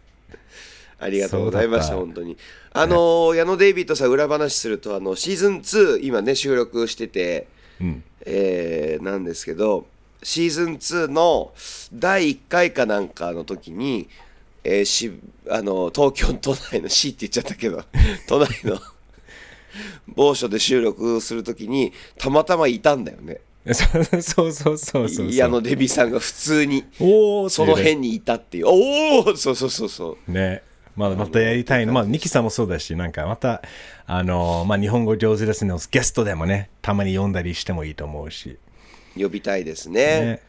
[0.98, 2.36] ありがとうございました本当に。
[2.72, 7.48] あのー矢野デイビッドさん裏話するとあのシーズン2今ね収録してて、
[8.26, 9.86] えーなんですけど
[10.22, 11.52] シーズン2の
[11.92, 14.08] 第1回かなんかの時に、
[14.62, 15.10] えーし
[15.48, 17.82] あの東京都内の市って言っちゃったけど
[18.28, 18.78] 都内の
[20.06, 23.40] 某所で収録する時にたまたまいたんだよね
[23.72, 25.32] そうそうそうそうそう。
[25.32, 30.62] 矢野デビさんが普通におーその辺にいたっていうおおそうそうそうそうね。
[30.96, 31.92] まあ、またやりたいの。
[31.92, 33.62] まあ、ニキさんもそうだし、なんかまた、
[34.06, 35.74] あの、まあ、日本語上手ですね。
[35.90, 38.58] ゲストでもね、たまに読んだりしてもいいと思うし。
[39.16, 40.42] 呼びたいですねね。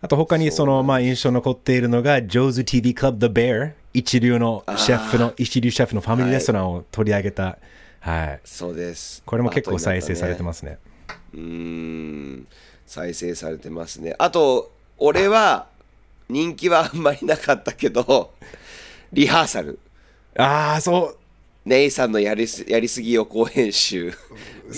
[0.00, 3.72] あと他にその、まあ、印象残っているのが、上手 TV Club The Bear。
[3.94, 7.42] 一流のシェフの、一流シェフのファミリーレストランを取り上げた。
[7.44, 7.58] はい。
[8.44, 9.22] そうです。
[9.26, 10.78] これも結構再生されてすますね。
[11.34, 12.46] うーん。
[12.86, 14.14] 再生されてますね。
[14.18, 15.66] あと俺は
[16.28, 18.32] 人気はあんまりなかったけど
[19.12, 19.78] リハーサル。
[20.38, 21.18] ああそう
[21.66, 24.12] ネイさんのやりすやりすぎ予行編集。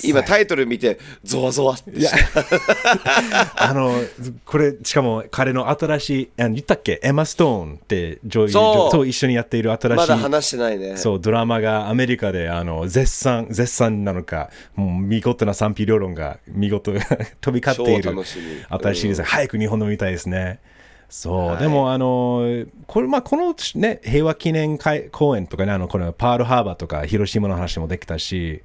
[0.04, 2.10] 今タイトル見てゾワゾワっていや
[3.56, 3.94] あの
[4.44, 7.00] これしかも彼の新しいあの言ったっけ？
[7.02, 10.96] エマ・ストーンって女優と一緒にやっている新しいまだ話してないね。
[10.96, 16.92] そうドラマがアメリカであの絶賛絶賛なのかもう見事な賛否両論が見事
[17.40, 20.58] 飛び交ってい超る新しいです、早く日本の見たいですね
[21.08, 21.58] そう、はい。
[21.58, 28.62] でもあのこれまあこのね平和記念会公演とかねあのこのパールハーバーとか広島の話もできたし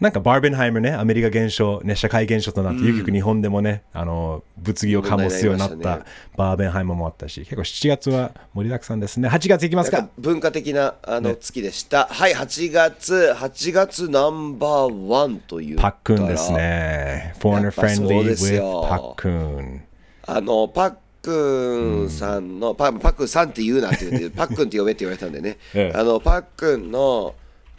[0.00, 6.04] なんかバーベンハイムねアメリカ現象、ね、社会現象となって、ゆくゆく日本でもねあの物議を醸すようになった
[6.36, 9.28] バーベンハイムもあったし結構7月は盛りだくさんですね。
[9.28, 10.08] 8月いきますか。
[10.18, 17.34] 文化的なあの月でした、はい8月8月ナンバーワンというパックンですね。
[17.38, 18.86] Foreigner やっぱそう friendly です with よ。
[18.88, 19.84] パックン。
[20.26, 25.98] あのパックンさんの、パパックンさんって言うなって言って パックンって呼べって言われたんでね、ええ。
[25.98, 27.34] あのパックンの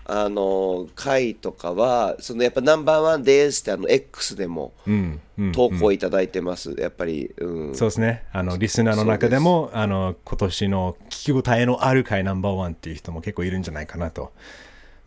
[0.08, 8.24] あの回とかはそのやっぱナンバーワンですってあの X でもうんうん投稿いただいてます、やっぱり、うん、そうですね。
[8.32, 14.32] あの、リスナーの中でも、あの、今年の聞き応えのある回ナンバーワンっていう人も結構いるんじゃないかなと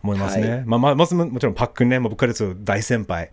[0.02, 0.50] 思いますね。
[0.50, 0.62] はい。
[0.66, 3.30] まあ、まあ、もちろんもちろんパックンね、もう僕からすると大先輩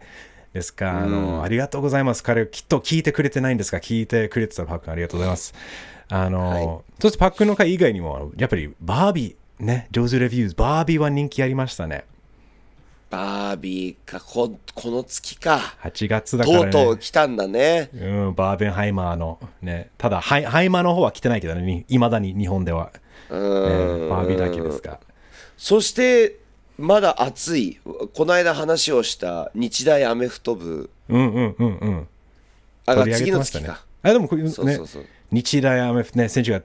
[0.55, 2.23] ですが、あの、ありがとうございます。
[2.23, 5.53] 彼、きっと聞いてくれてないんですが、聞いてくれてたパックンありがとうございます。
[6.07, 12.05] あの、はいそしてパックンの回以外にも、やっぱりバービー、ね、上手 reviews、バービーは人気ありましたね。
[13.09, 16.71] バービーかここの月か8月だから、ね。
[16.71, 22.93] とうとう来たんだねうん、バーベンハイマーのね、ただハイ、ハイマーの方は来てないけどね、いまだに日本では。
[23.29, 25.01] うねんバービーだけですが。
[25.57, 26.44] そして
[26.77, 27.79] まだ熱い
[28.13, 32.07] この間話をした日大アメフト部うんうんうんうん。
[32.85, 33.83] あ次の月か。
[34.03, 36.61] あでもこれねそうそうそう日大アメフトね、選手が、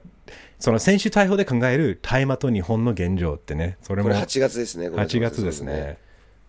[0.59, 5.97] その選手逮捕で考える大麻と日本の現状ってね、それもこれ8月ですねごめんなさ8い月ですね。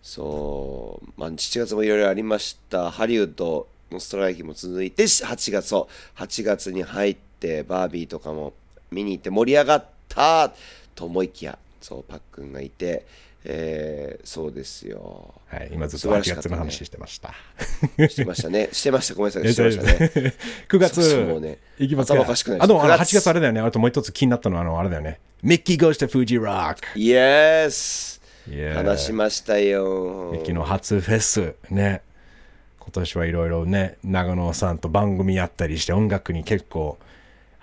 [0.01, 8.53] そう、まあ、7月もいろいろありましたハリウッドのストライキも続いてし8月そう8月に入ってバービーとかも
[8.91, 10.51] 見に行って盛り上がった
[10.93, 13.05] と思いきやそうパックンがいて、
[13.45, 17.33] えーそうですよはい、今ずっ素と8晴らしかったね月の話してました。
[18.07, 20.33] してましたねしてましたごめんなさいえしてましたね
[20.69, 22.13] 9月、もうねいきますか。
[22.15, 23.61] 頭おかしくないですあ、でもあの9 8月月あれだよね。
[23.61, 25.19] あともう一つ気になったのは、あの、あれだよね。
[25.41, 26.77] ミッキー goes to Fuji Rock。
[26.95, 28.21] イエス
[28.75, 32.01] 話しましたよミッキーの初フェスね。
[32.79, 36.97] 今年はいろいろね、長野さんと番組やったりして、音楽に結構、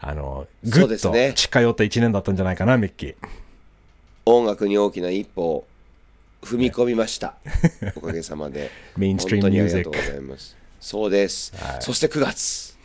[0.01, 3.15] あの、ぐっと近寄った1年だったんじゃないかな、ミッキー。
[4.25, 5.67] 音楽に大きな一歩を
[6.43, 7.35] 踏み込みました。
[7.97, 8.71] おかげさまで。
[8.97, 10.57] メインストリー本ムミュージックありがとうございます。
[10.81, 11.53] そうです。
[11.81, 12.77] そして9月。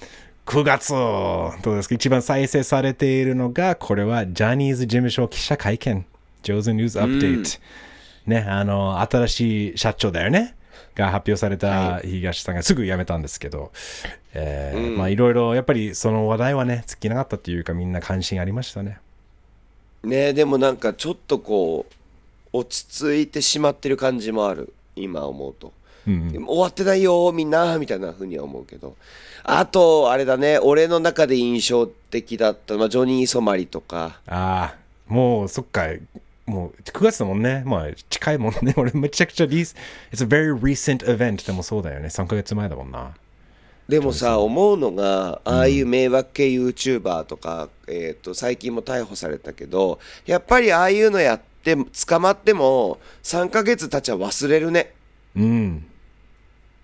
[0.46, 1.96] 9月どうですか？
[1.96, 6.06] 一番再生されているのが、これはジャニーズ事務所記者会見。
[6.44, 7.60] 上手ニュースアップデート。
[8.28, 10.56] ね、あの、新しい社長だよね。
[10.94, 13.72] が発表された東さんがすぐ辞めたんですけど、
[14.34, 19.00] えーまあいろいろやっぱりその話題はね、尽きなかったというかみんな関心ありましたね。
[20.04, 21.94] ねでもなんかちょっとこう、
[22.58, 24.74] 落ち着いてしまってる感じもある。
[24.96, 25.74] 今思うと。
[26.06, 28.96] でも終わってないよみんなみたいな風には思うけど
[29.44, 34.76] あとあれだね俺の中で印象的だった、まあ、ジョニー・ソマリとかああ、
[35.08, 35.88] もうそっか、
[36.46, 37.64] もう9月だもんね。
[37.66, 38.74] まあ近いもんね。
[38.78, 39.76] 俺めちゃくちゃリース、
[40.12, 42.08] It's a very recent event でもそうだよね。
[42.08, 43.16] 3ヶ月前だもんな。
[43.88, 54.94] でもさ思うのがああいう迷惑系 YouTuber とか、えー、と最近も逮捕されたけどやっぱりああいうのやって捕まっても3ヶ月経ちは忘れるね
[55.36, 55.86] うん。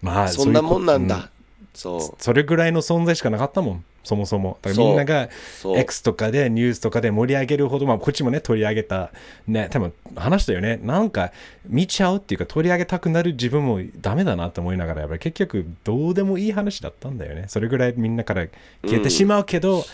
[0.01, 1.29] まあ、そんなもんなんだ、
[1.73, 3.85] そうそれぐらいの存在しかなかったもん。
[4.03, 4.57] そもそも。
[4.61, 5.29] だからみんなが
[5.77, 9.11] X とかでニュースとかで盛り上げるほど、まあこっちもね、取り上げた。
[9.47, 10.79] ね、多分話したよね。
[10.81, 11.31] なんか
[11.67, 17.45] 見ちゃうっていうか取り上げたくなる自分もダメだなと思いながら、やっぱり結局どうでもいい話だったんだよね。
[17.47, 18.47] それぐらいみんなから
[18.83, 19.85] 消えてしまうけど、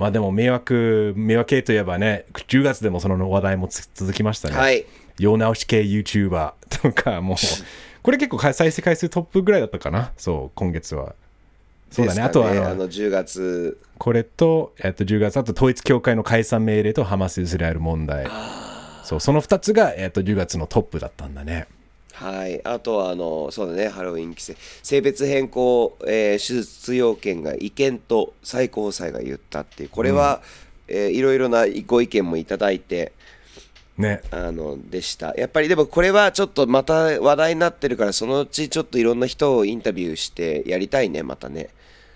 [0.00, 4.56] まあでも迷惑、迷惑系といえばね、10月でもその話題もつ続きましたね。
[4.56, 4.86] はい。
[5.18, 7.36] 世直し系 YouTuber とかもう
[8.02, 10.12] これ結構再生回数トップぐらいだったかな？
[10.16, 11.14] そう今月は。
[11.90, 12.14] そうだね。
[12.14, 13.78] ですかあとはあのあの10月。
[13.98, 18.26] これと,、えっと10月あと統一教会の解散命令とハマス・イスラエル問題。
[19.04, 21.66] そうその2つが、えっと10月のトップだったんだね
[22.12, 23.88] はい、あとはあのそうだね。
[23.88, 29.88] ハロウィン規制性別変更、えー手術要件が違憲と最高裁が言ったっていう。
[29.88, 30.42] これは、
[30.88, 33.12] えーいろいろなご意見もいただいて
[33.96, 34.22] ね。
[34.30, 35.34] あのでした。
[35.36, 41.70] やっぱりでもこれはちょっとまた話題になってるからそのうちちょっといろんな人をインタビューしてやりたいねまたね。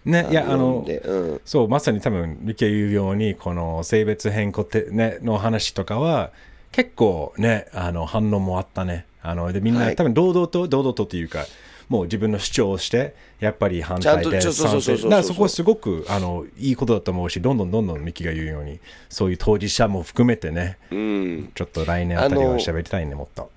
[0.04, 6.30] ね、いや、あのうん、そう、まさに多分、ミキが言うように、この性別変更って、ね、の話とかは、
[6.72, 9.06] 結構ね、あの、反応もあったね。
[9.24, 9.96] あの、で、みんな、はい。
[9.96, 11.46] 多分、堂々と、堂々とっていうか、
[11.88, 14.96] もう自分の主張をして、やっぱり反対で賛成。
[14.96, 23.50] だからそこはすごく、あの、いいことだと思うし、どんどんどんどんミキが言うように、そういう当事者も含めてね、うん、ちょっと来年あたりは喋りたいね、もっと。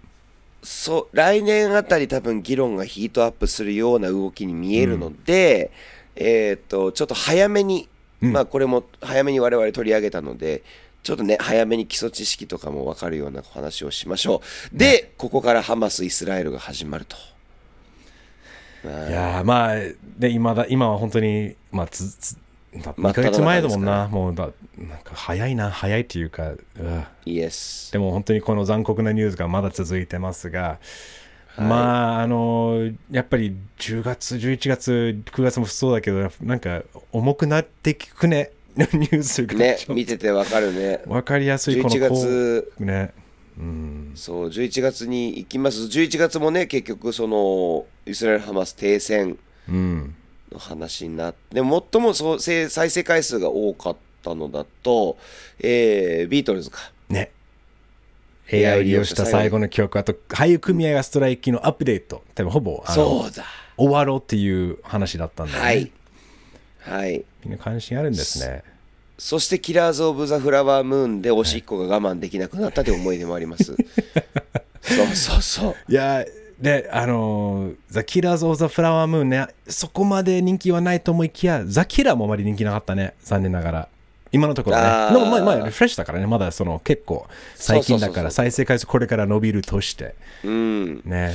[0.64, 5.72] そう来年あたり多分議論がヒートアップするような動きに見えるので、
[6.16, 7.88] えっ、とちょっと早めに、
[8.20, 10.64] まあこれも早めに我々取り上げたので
[11.08, 14.42] ちょっとね早めに基礎知識とかも分かるような話をしましょ
[14.74, 14.78] う。
[14.78, 17.16] で、ここからハマスイスラエルが始まると。
[18.84, 19.76] いやーまあ、
[20.20, 22.38] で、今だ、今は本当に、まあ、つ、つ、
[22.74, 26.52] 2真っ只中ヶ月前だもんな、もうだ、なんか早いな、早いっていうか、
[27.24, 30.80] イエスでも本当にこの残酷なニュースがまだ続いてますが、
[31.58, 38.52] まあ、あの、やっぱり10月、11月、9月もそうだけど、なんか重くなってきくね、
[38.94, 39.56] ニュースが。
[39.56, 43.14] ね見てて分かるねわかりやすい、この11こ月うね。
[43.58, 44.12] うん。
[44.16, 49.38] そう11月に行きます11月もね結局そのイスラエル・ハマス停戦
[49.68, 50.16] うん。
[50.52, 55.18] の話になってでも最もそうせ再生回数が多かったのだと、
[55.60, 57.32] えービートルズかね。
[58.52, 63.44] AI を利用した最後の曲、あと俳優組合がストライキのアップデート、多分ほぼあのそうだ
[63.76, 65.66] 終わろうっていう話だったんだよね。
[65.66, 65.92] はい
[66.88, 68.64] はいみんな関心あるんですね。
[69.18, 73.78] そしてキラーズ・オブ・ザ・フラワームーンでおしっこが我慢できなくなったという思い出もありますそう
[75.16, 76.24] そうそういや
[76.60, 83.90] で、あのー、ザ・キラーズ・オブ・ザ・フラワームーンね、そこまで人気はないと思いきや、ザ・キラーもあまり人気なかったね、残念ながら。
[84.32, 84.84] 今のところね。
[84.84, 90.16] でもまあまあ、リフレッシュだからね、まだその結構最近だから再生回数これから伸びるとして。
[90.44, 91.34] うんね。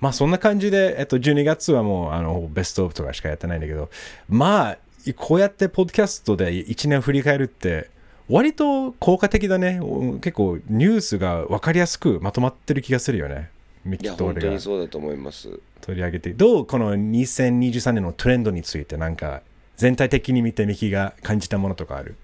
[0.00, 3.90] まあそんな感じで、えっと、12月はもうあのベストオブとかしかやってないんだけど、
[4.28, 4.78] まあ、
[5.16, 7.90] こうやってポッドキャストで1年振り返るって、
[8.28, 9.80] 割と効果的だね。
[9.82, 13.50] うん結構ニュースが分かりやすくまとまってる気がするよね。
[13.84, 15.48] ミキと俺が本当にそうだと思います
[15.80, 16.30] 取り上げて。
[16.32, 19.42] どうこの2023年のトレンドについてなんか
[19.76, 22.14] 全体的に見てミキが感じたものとかある？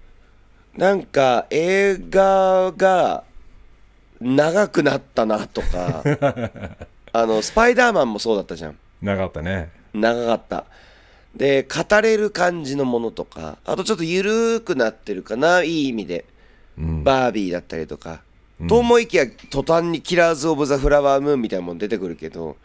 [0.77, 3.23] なんか映画が
[4.21, 6.03] 長くなったなとか
[7.19, 8.77] あのスパイダーマンもそうだったじゃん。
[9.01, 9.71] なかったね。
[9.93, 10.65] 長かった。
[11.35, 16.25] で語れる感じのものとかあとちょっと緩ーくなってるかないい意味で、
[16.77, 17.03] うん。
[17.03, 18.21] バービーだったりとか、
[18.67, 22.57] と思いきや途端にキラーズ・オブ・ザ・フラワームーンみたいなもの出てくるけど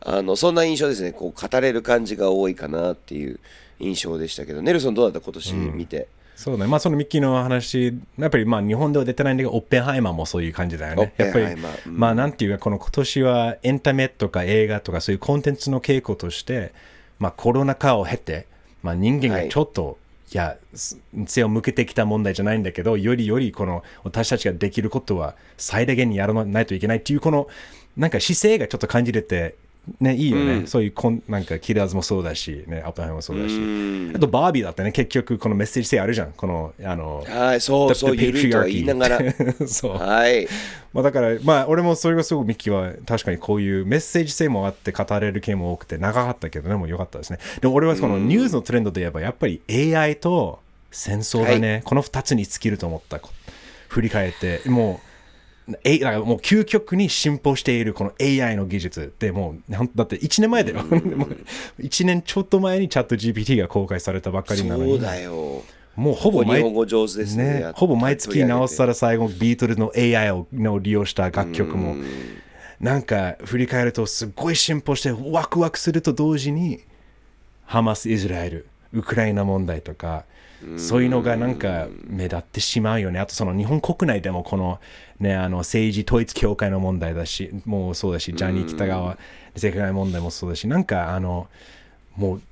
[0.00, 1.12] あのそんな印象ですね。
[1.12, 3.38] こう語れる感じが多いかなっていう
[3.80, 4.62] 印象でしたけど。
[4.62, 5.24] ネルソンどうだった？
[5.24, 6.66] 今年見て、そうね。
[6.66, 11.14] まあそのミッキーの話、やっぱりまあ日本では出てないんだけど、オッペンハイマーもそういう感じだよね。
[11.16, 16.74] やっぱりうんまあなんていうか、この今年はエンタメとか映画とかそういうコンテンツの傾向として、
[17.18, 18.46] まあコロナ禍を経て、
[18.82, 19.96] まあ人間がちょっと、
[20.30, 27.48] い、や、す背を向けてきた問題じゃないんだけど、よりよりこの私たちができることは最大限にやらないといけないっていうこの
[27.96, 29.54] なんか姿勢がちょっと感じれて、
[30.00, 30.52] ね、いいよね。
[30.54, 33.54] うんそういうこんなんかキラーズもそうだし、ね、アップハイもそうだし。
[33.54, 36.32] うんあとバービーだってね、結局このメッセージ性あるじゃん。
[36.32, 39.20] この、あの、はいそうそう The 緩いとは言いながら
[39.66, 39.96] そう。
[39.96, 40.48] はい
[40.92, 47.38] まあだから、まあ俺もそれがすごくミッキーは確かにこういうメッセージ性もあって語れる系も多くて長かったけどね、もう良かったですね。
[47.60, 51.82] でも俺はこのニュースのトレンドで言えばやっぱり AI と戦争だね。
[51.84, 53.20] この2つに尽きると思った。
[53.20, 53.30] こ
[53.88, 55.15] 振り返って、もう、
[55.82, 60.82] えだからもう究極に進歩しているこの AI の技術ってもうだって1年前だよ。
[60.86, 64.92] もう1年ちょっと前にチャット GPT が公開されたばっかりなのに。
[64.92, 65.64] そうだよ。
[65.96, 67.60] もうほぼ毎日本語上手ですね。
[67.60, 71.96] ねほぼ毎月直したらら最後ビートルズの AI をの利用した楽曲も。
[72.78, 76.80] なんか振り返るとすっごい進歩してワクワクすると同時に
[77.64, 80.24] ハマス・イスラエルウクライナ問題とか
[80.76, 83.20] そういうのがなんか目立ってしまうよね。
[83.20, 84.80] あとその日本国内でもこの,、
[85.20, 89.18] ね、あの政治統一教会の問題だしもうそうだしジャニー喜多川
[89.54, 91.48] 世界問題もそうだしなんかあの
[92.16, 92.42] もう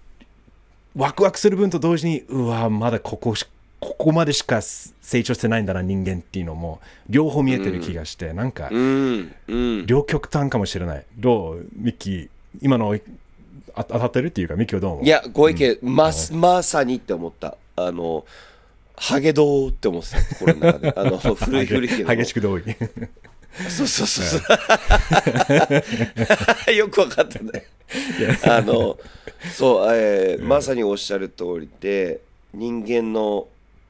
[0.96, 3.46] ワクワクする分と同時にうわまだここし
[3.80, 9.34] ここまでしか成長してないんだな人間っていうのも両方見えてる気がして、なんかうん。
[9.46, 9.86] うん。
[9.86, 11.04] 両極端かもしれない。
[11.18, 12.28] どうミッキー
[12.62, 12.98] 今の
[13.74, 15.04] あ当たってるっていうかミッキーはどう思う？
[15.04, 18.24] いやご意見、ままさにって思ったあの
[18.96, 22.62] ハゲドウって思ってた心の中で あの古い古いけど激しく同意
[23.68, 24.38] そうそうそうそ
[26.68, 26.74] う。
[26.74, 27.66] よくわかったね。
[28.44, 28.98] あの、
[29.56, 32.20] そう、えーまさにおっしゃる通りで、
[32.52, 33.46] 人間の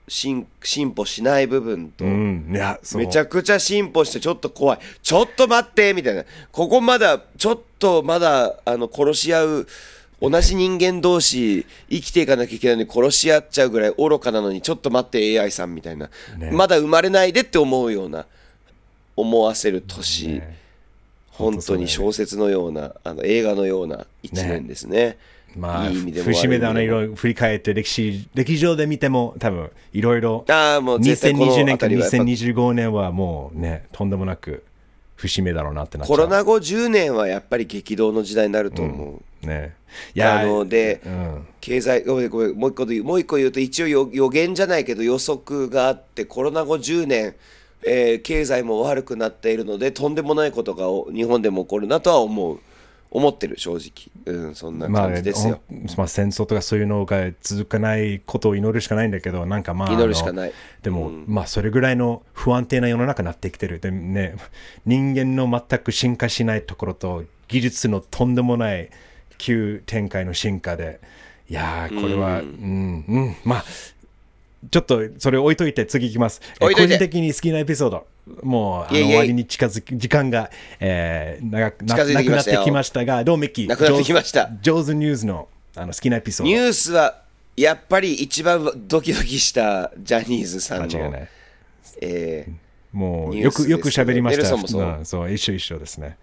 [0.06, 2.46] 進進歩しない部分と、うん
[2.94, 4.78] めちゃくちゃ進歩してちょっと怖い。
[5.02, 6.24] ちょっと待ってみたいな。
[6.52, 9.66] ここまだ、ちょっとまだ、あの、殺し合う
[10.30, 16.50] 同じ人間同士生きていかなきゃいけないのに殺し合っちゃうぐらい愚かなのにちょっと待って AI さんみたいな、ね。
[16.52, 18.26] まだ生まれないでって思うような
[19.16, 20.58] 思わせる年、ね。
[21.30, 25.18] 本当に小説のようなあの映画のような一年ですね。
[25.56, 32.16] まあ、いい意味でも節目であのいろいろ振り返って歴史、歴上で見ても多分いろいろああもう絶対この2020年から辺りはやっぱ。
[32.16, 34.64] 2025年はもうね、とんでもなく
[35.16, 36.16] 節目だろうなってなっちゃう。
[36.16, 39.22] コロナ後10年はやっぱり激動の時代になると思う。
[39.46, 39.74] ね。
[40.14, 47.34] いや、あので、うん、経済ごめんごめんもう一個で言うもう一個言うと一応予予言じゃないけど予測があってコロナ後10年、
[47.86, 52.60] えー経済も悪くなっているのでとんでもないことがお日本でも起こるなとは思う。
[53.14, 54.10] 思ってる正直。
[54.26, 60.52] うんそんなまあ、感じですよ、ほんまあ、戦争とかそういうのが続かないことを祈るしかないんだけど、なんかまあ、祈るしかない。
[60.82, 63.78] でも、まあ、それぐらいの不安定な世の中になってきてる。
[63.78, 64.34] でね、
[64.84, 68.90] 人間の全く進化しないところと、技術のとんでもない
[69.38, 71.00] 急展開の進化で、
[71.48, 73.64] いやー、これは、うん、うん、まあ、
[74.70, 76.40] ちょっとそれ置いといて次行きます。
[76.58, 78.06] 個人的に好きなエピソード。
[78.42, 83.66] もうあの終わりに近づき時間が、えー、長くなくなってきましたが、どうミッキー？
[83.66, 86.50] なくなってきましたジョーズニュースのあの好きなエピソード。
[86.50, 87.22] ニュースは
[87.56, 91.28] やっぱり一番ドキドキしたジャニーズさんの間違いない。
[92.00, 92.54] えー
[92.94, 95.04] もうよくよく喋りました。
[95.04, 96.16] そう一緒一緒ですね。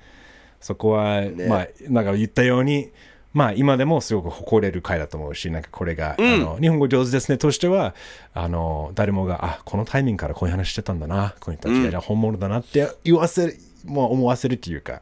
[0.61, 2.91] そこは、まあなんか言ったように、
[3.33, 7.95] まあ今でもすごく誇れる回だと思うし、なんかこれが、あの日本語上手ですねとしては、
[8.33, 15.01] あの誰もがあこのタイミングからこういう話してたんだな、こういう人たちがじゃあ本物だなって言わせる、もう思わせるっていうか。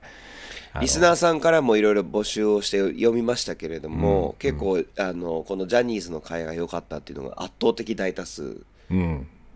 [0.79, 8.61] リスナーさんからもいろいろ募集をして読みましたけれども、結構あのこのジャニーズの会が良かったっていうのが圧倒的大多数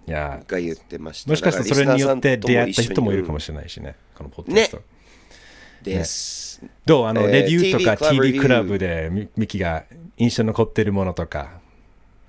[0.07, 1.29] が言ってました。
[1.29, 4.77] もしかしたらそれによって出会った人もいるかもししれないしね、このポッドキャスト。
[4.77, 4.83] ね
[5.83, 7.05] です、どう？
[7.07, 9.83] あの、えーレビューとか TV クラブでミミキが
[10.17, 11.61] 印象に残ってるものとか。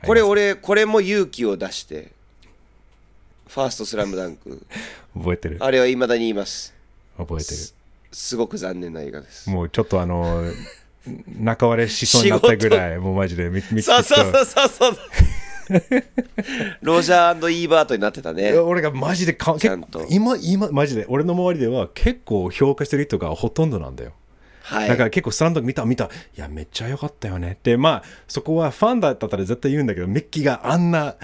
[0.05, 2.13] これ俺これも勇気を出して
[3.49, 4.67] ファーストスラムダンク。
[5.17, 5.57] 覚えてる。
[5.61, 6.75] あれは未だに言います。
[7.17, 7.57] 覚えてる。
[8.13, 9.49] すごく残念な映画です。
[9.49, 10.45] もうちょっとあの、
[11.39, 14.45] 仲割れしそうになったぐらい、もうマジでミミキそうそうと。
[14.45, 14.69] そうそう。
[14.69, 14.99] そう
[16.83, 18.53] ロジャーイーバートになってたね。
[18.55, 20.07] 俺がマジでかちゃんと。
[20.11, 24.12] 今、今、マジで、俺の周りでは結構評価してる人がほとんどなんだよ。
[24.65, 24.89] はい。
[24.89, 26.05] だから結構スランド見た見た。
[26.05, 27.59] いやめっちゃ良かったよね。
[27.62, 31.17] でまあそこはファンだったら絶対言うんだけどミッキーがあんな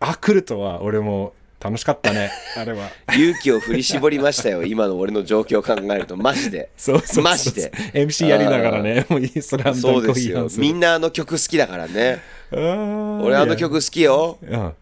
[0.00, 2.32] あ来るとは俺も楽しかったね。
[2.58, 2.88] あれは。
[3.14, 4.64] 勇気を振り絞りましたよ。
[4.66, 6.16] 今の俺の状況を考えると。
[6.16, 6.70] マジで。
[6.76, 7.70] そうそうそうマジで。
[7.94, 10.48] MC やりながらねもういいスランドそうですよ。
[10.58, 12.20] みんんなあの曲好きだからね
[12.52, 14.38] 俺あの曲好きよ。
[14.42, 14.74] うん。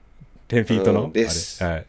[0.48, 1.62] 10フィートの、うん、です。
[1.62, 1.86] はい。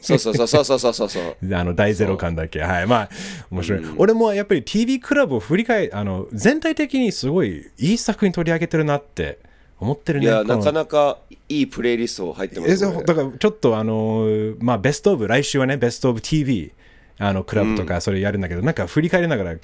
[0.00, 1.36] そうそうそうそうそうそうそう。
[1.54, 2.60] あの、大ゼロ感だけ。
[2.60, 2.86] はい。
[2.86, 3.10] まあ、
[3.50, 3.82] 面白い。
[3.82, 9.38] うん、俺もやっぱり TV クラブを振り返、あの、全体的にすごいいい作品取り上げてるなって
[9.80, 10.26] 思ってるね。
[10.26, 13.02] いや、なかなかいいプレイリスト入ってますね。
[13.04, 16.72] だからちょっとあの、まあ、ベストオブ、来週はね、ベストオブ TV、
[17.18, 19.56] あの、クラブとかそれやるんだけど、うん、なんか振り返りながら、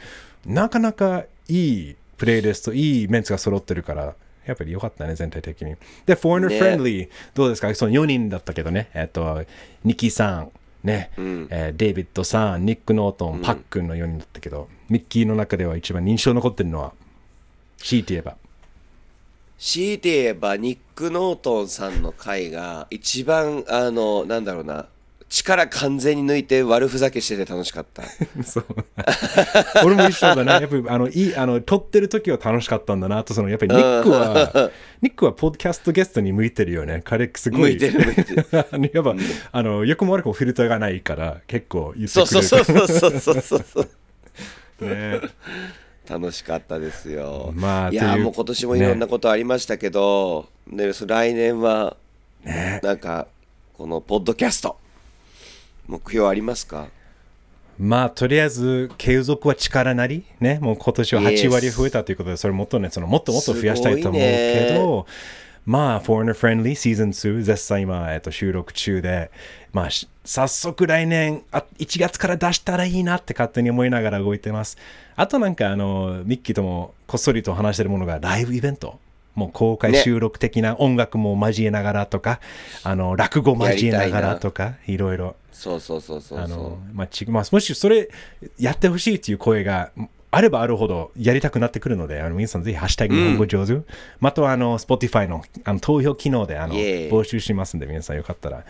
[0.44, 4.14] なかなかいいプレイリスト、いいメンツが揃ってるから、
[4.47, 5.74] やっぱり良かったね全体的に。
[6.07, 6.61] で Foreigner ね。
[6.61, 7.74] Friendly、どうですか？
[7.74, 8.88] その4人だったけどね。
[8.94, 9.44] えっと
[9.84, 10.51] ニキさん
[10.84, 16.92] ね、えーデイビッドさんニック・ノートン、パックンの4人だったけどミッキーの中では一番印象に残ってるのは
[17.78, 18.36] 強いて言えば。
[19.59, 24.86] 強いて言えばニック・ノートンさんの回が一番あのなんだろうな
[25.29, 28.03] 力完全に抜いて悪ふざけしてて楽しかった
[28.45, 28.66] そう
[29.85, 30.53] 俺も一緒だね。
[30.53, 34.70] やっぱりあのいいあの撮ってる時は楽しかったんだなと、そのやっぱりニックは、
[35.03, 37.03] ニックはポッドキャストゲストに向いてるよね。
[37.05, 37.61] 彼すごい。
[37.61, 38.47] 向いてる向いてる
[38.95, 39.14] やっぱ、
[39.53, 42.47] あのよくも悪くもフィルターがないから、結構言ってくそうれる。
[42.47, 43.87] そうそうそうそうそうそ
[44.85, 45.20] うね。
[46.09, 47.53] 楽しかったですよ。
[47.55, 51.97] まあいやもう今年もいろんなことありましたけど、ね、そ来年は
[52.45, 53.27] ねなんか
[53.74, 54.79] このポッドキャスト
[55.87, 56.89] 目標ありますか？
[57.78, 60.24] まあとりあえず継続は力なり？
[60.41, 60.59] ね？
[60.61, 65.07] もう今年は8 Yes 割増えたということでそれもっとねそのもっともっと増やしたいと思うけすど
[65.66, 69.30] まあ Foreigner Friendly Season 2絶賛今、えっと、収録中で
[69.72, 74.78] まあし早速来年あ1月から出したらいいなって勝手に思いながら動いてます。
[75.14, 78.99] あとなんかあのミッキーともこっそりと話してるものがライブイベント
[79.37, 80.03] もう公開ね。
[80.03, 82.41] 収録的な音楽も交えながらとか、
[82.82, 85.37] あの落語交えながらとかいろいろ。
[85.53, 88.11] そうそうそうそうあの、まあちまあ、もしそれ
[88.59, 89.91] やってほしいっていう声が
[90.30, 93.80] あればあるほどやりたくなってくるので、あの皆さんぜひ、ハッシュタグ日本語上手、
[94.20, 98.64] またはあの Spotify のあの投票機能であの募集しますんで、皆さんよかったら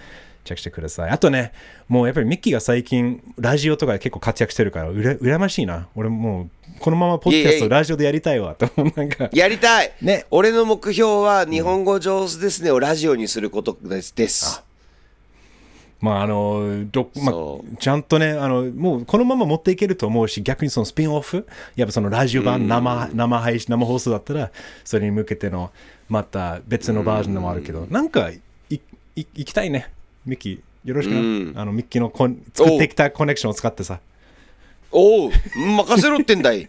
[0.47, 1.11] チェックしてください。
[1.11, 1.53] あとね、
[1.89, 5.89] もうやっぱりミッキーが最近、ラジオとかで結構活躍してるから、うら羨ましいな。
[5.95, 8.55] 俺もう、このままポッドキャストラジオでやりたいわ。
[8.55, 14.15] となんか、やりたい、ね俺の目標は日本語上手ですねをラジオにすることです。
[14.15, 14.63] です
[16.01, 24.51] まああのどまあ、ちゃんとねあの、もうこのまま持っていけると思うし、逆にそのスピンオフ、やっぱそのラジオ版、生生配信、生放送だったら、
[24.85, 25.71] それに向けての
[26.09, 28.41] また別のバージョンでもあるけど、なんかい
[28.71, 28.81] い
[29.17, 29.91] 行きたいね、
[30.27, 30.61] ミッキー。
[30.89, 31.53] よろしくな、うん。
[31.57, 34.01] あのミッキーのコン作ってきたコネクションを使ってさ。
[34.93, 35.31] おう。
[35.57, 36.69] 任せろってんだい。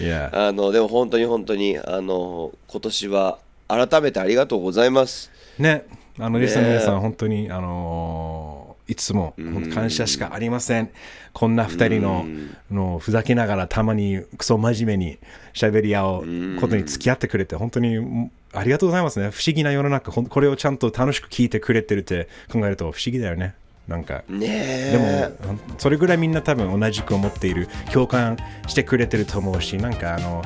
[0.00, 5.30] いや、あのでも本当に本当にあの今年は改めてありがとうございます。
[5.58, 5.84] ね、
[6.18, 6.46] あのね。
[6.46, 9.34] リスナーの皆さん、本当に、あのーいつも
[9.72, 10.90] 感謝しかありません。
[11.32, 12.26] こんな二人の
[12.70, 15.18] のふざけながらたまにクソ真面目に
[15.54, 19.30] 喋り合うことに付き合ってくれて、本当にうんありがとうございますね。
[19.30, 23.54] 不思議な世の中、これをちゃんと楽しく聞いてくれてるって考えると不思議だよね。
[23.88, 24.22] なんか。
[24.28, 28.36] でも、それぐらいみんな多分同じく思っている、共感
[28.68, 30.42] してくれてると思うし、なんかあの、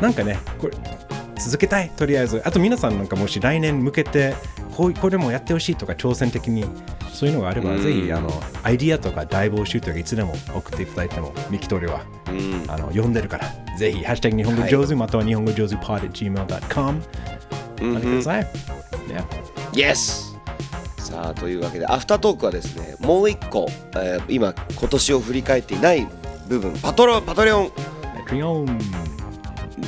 [0.00, 0.76] なんかね、これ、
[1.40, 2.42] 続けたい、とりあえず。
[2.44, 4.34] あと皆さんなんかもし来年向けて、
[4.76, 6.64] こうこれもやってほしいとか、挑戦的に、
[7.12, 8.30] そういうのがあれば、ぜひ、あの、
[8.62, 12.64] アイディアとか大募集とか、いつでも送っていただいても、ミキトリは、うん。
[12.68, 17.02] あの、読んでるから、ぜひ、ハッシュタグ日本語上手、または日本語上手 pod at gmail.com、
[17.82, 18.46] うん待ってください。
[19.08, 19.24] Yeah.
[19.72, 20.30] Yes!
[20.98, 23.66] さあというわけでアフタートークはですねもう一個、
[23.96, 26.06] えー今今年を振り返っていない
[26.48, 27.70] 部分パトロパトレオン。
[28.28, 29.19] Patreon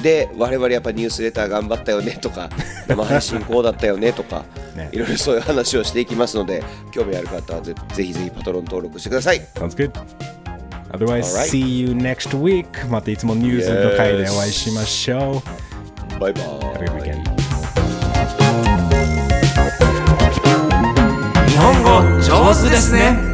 [0.02, 2.48] で我々やっぱニュースレター頑張ったよねとか
[2.88, 4.44] 生配信こうだったよねとか
[4.76, 6.62] ねいろいろそういう話をしていきますので
[6.92, 9.90] 興味ある方はぜぜひぜひパトロン登録してください Sounds good.
[10.92, 11.48] Otherwise, Alright.
[11.48, 12.66] see you next week.
[12.90, 15.42] またいつもニュースの回でお会いしましょ
[16.16, 16.20] う。
[16.20, 17.22] バイバ Have a good イ weekend.
[21.48, 23.31] 日本語上手ですね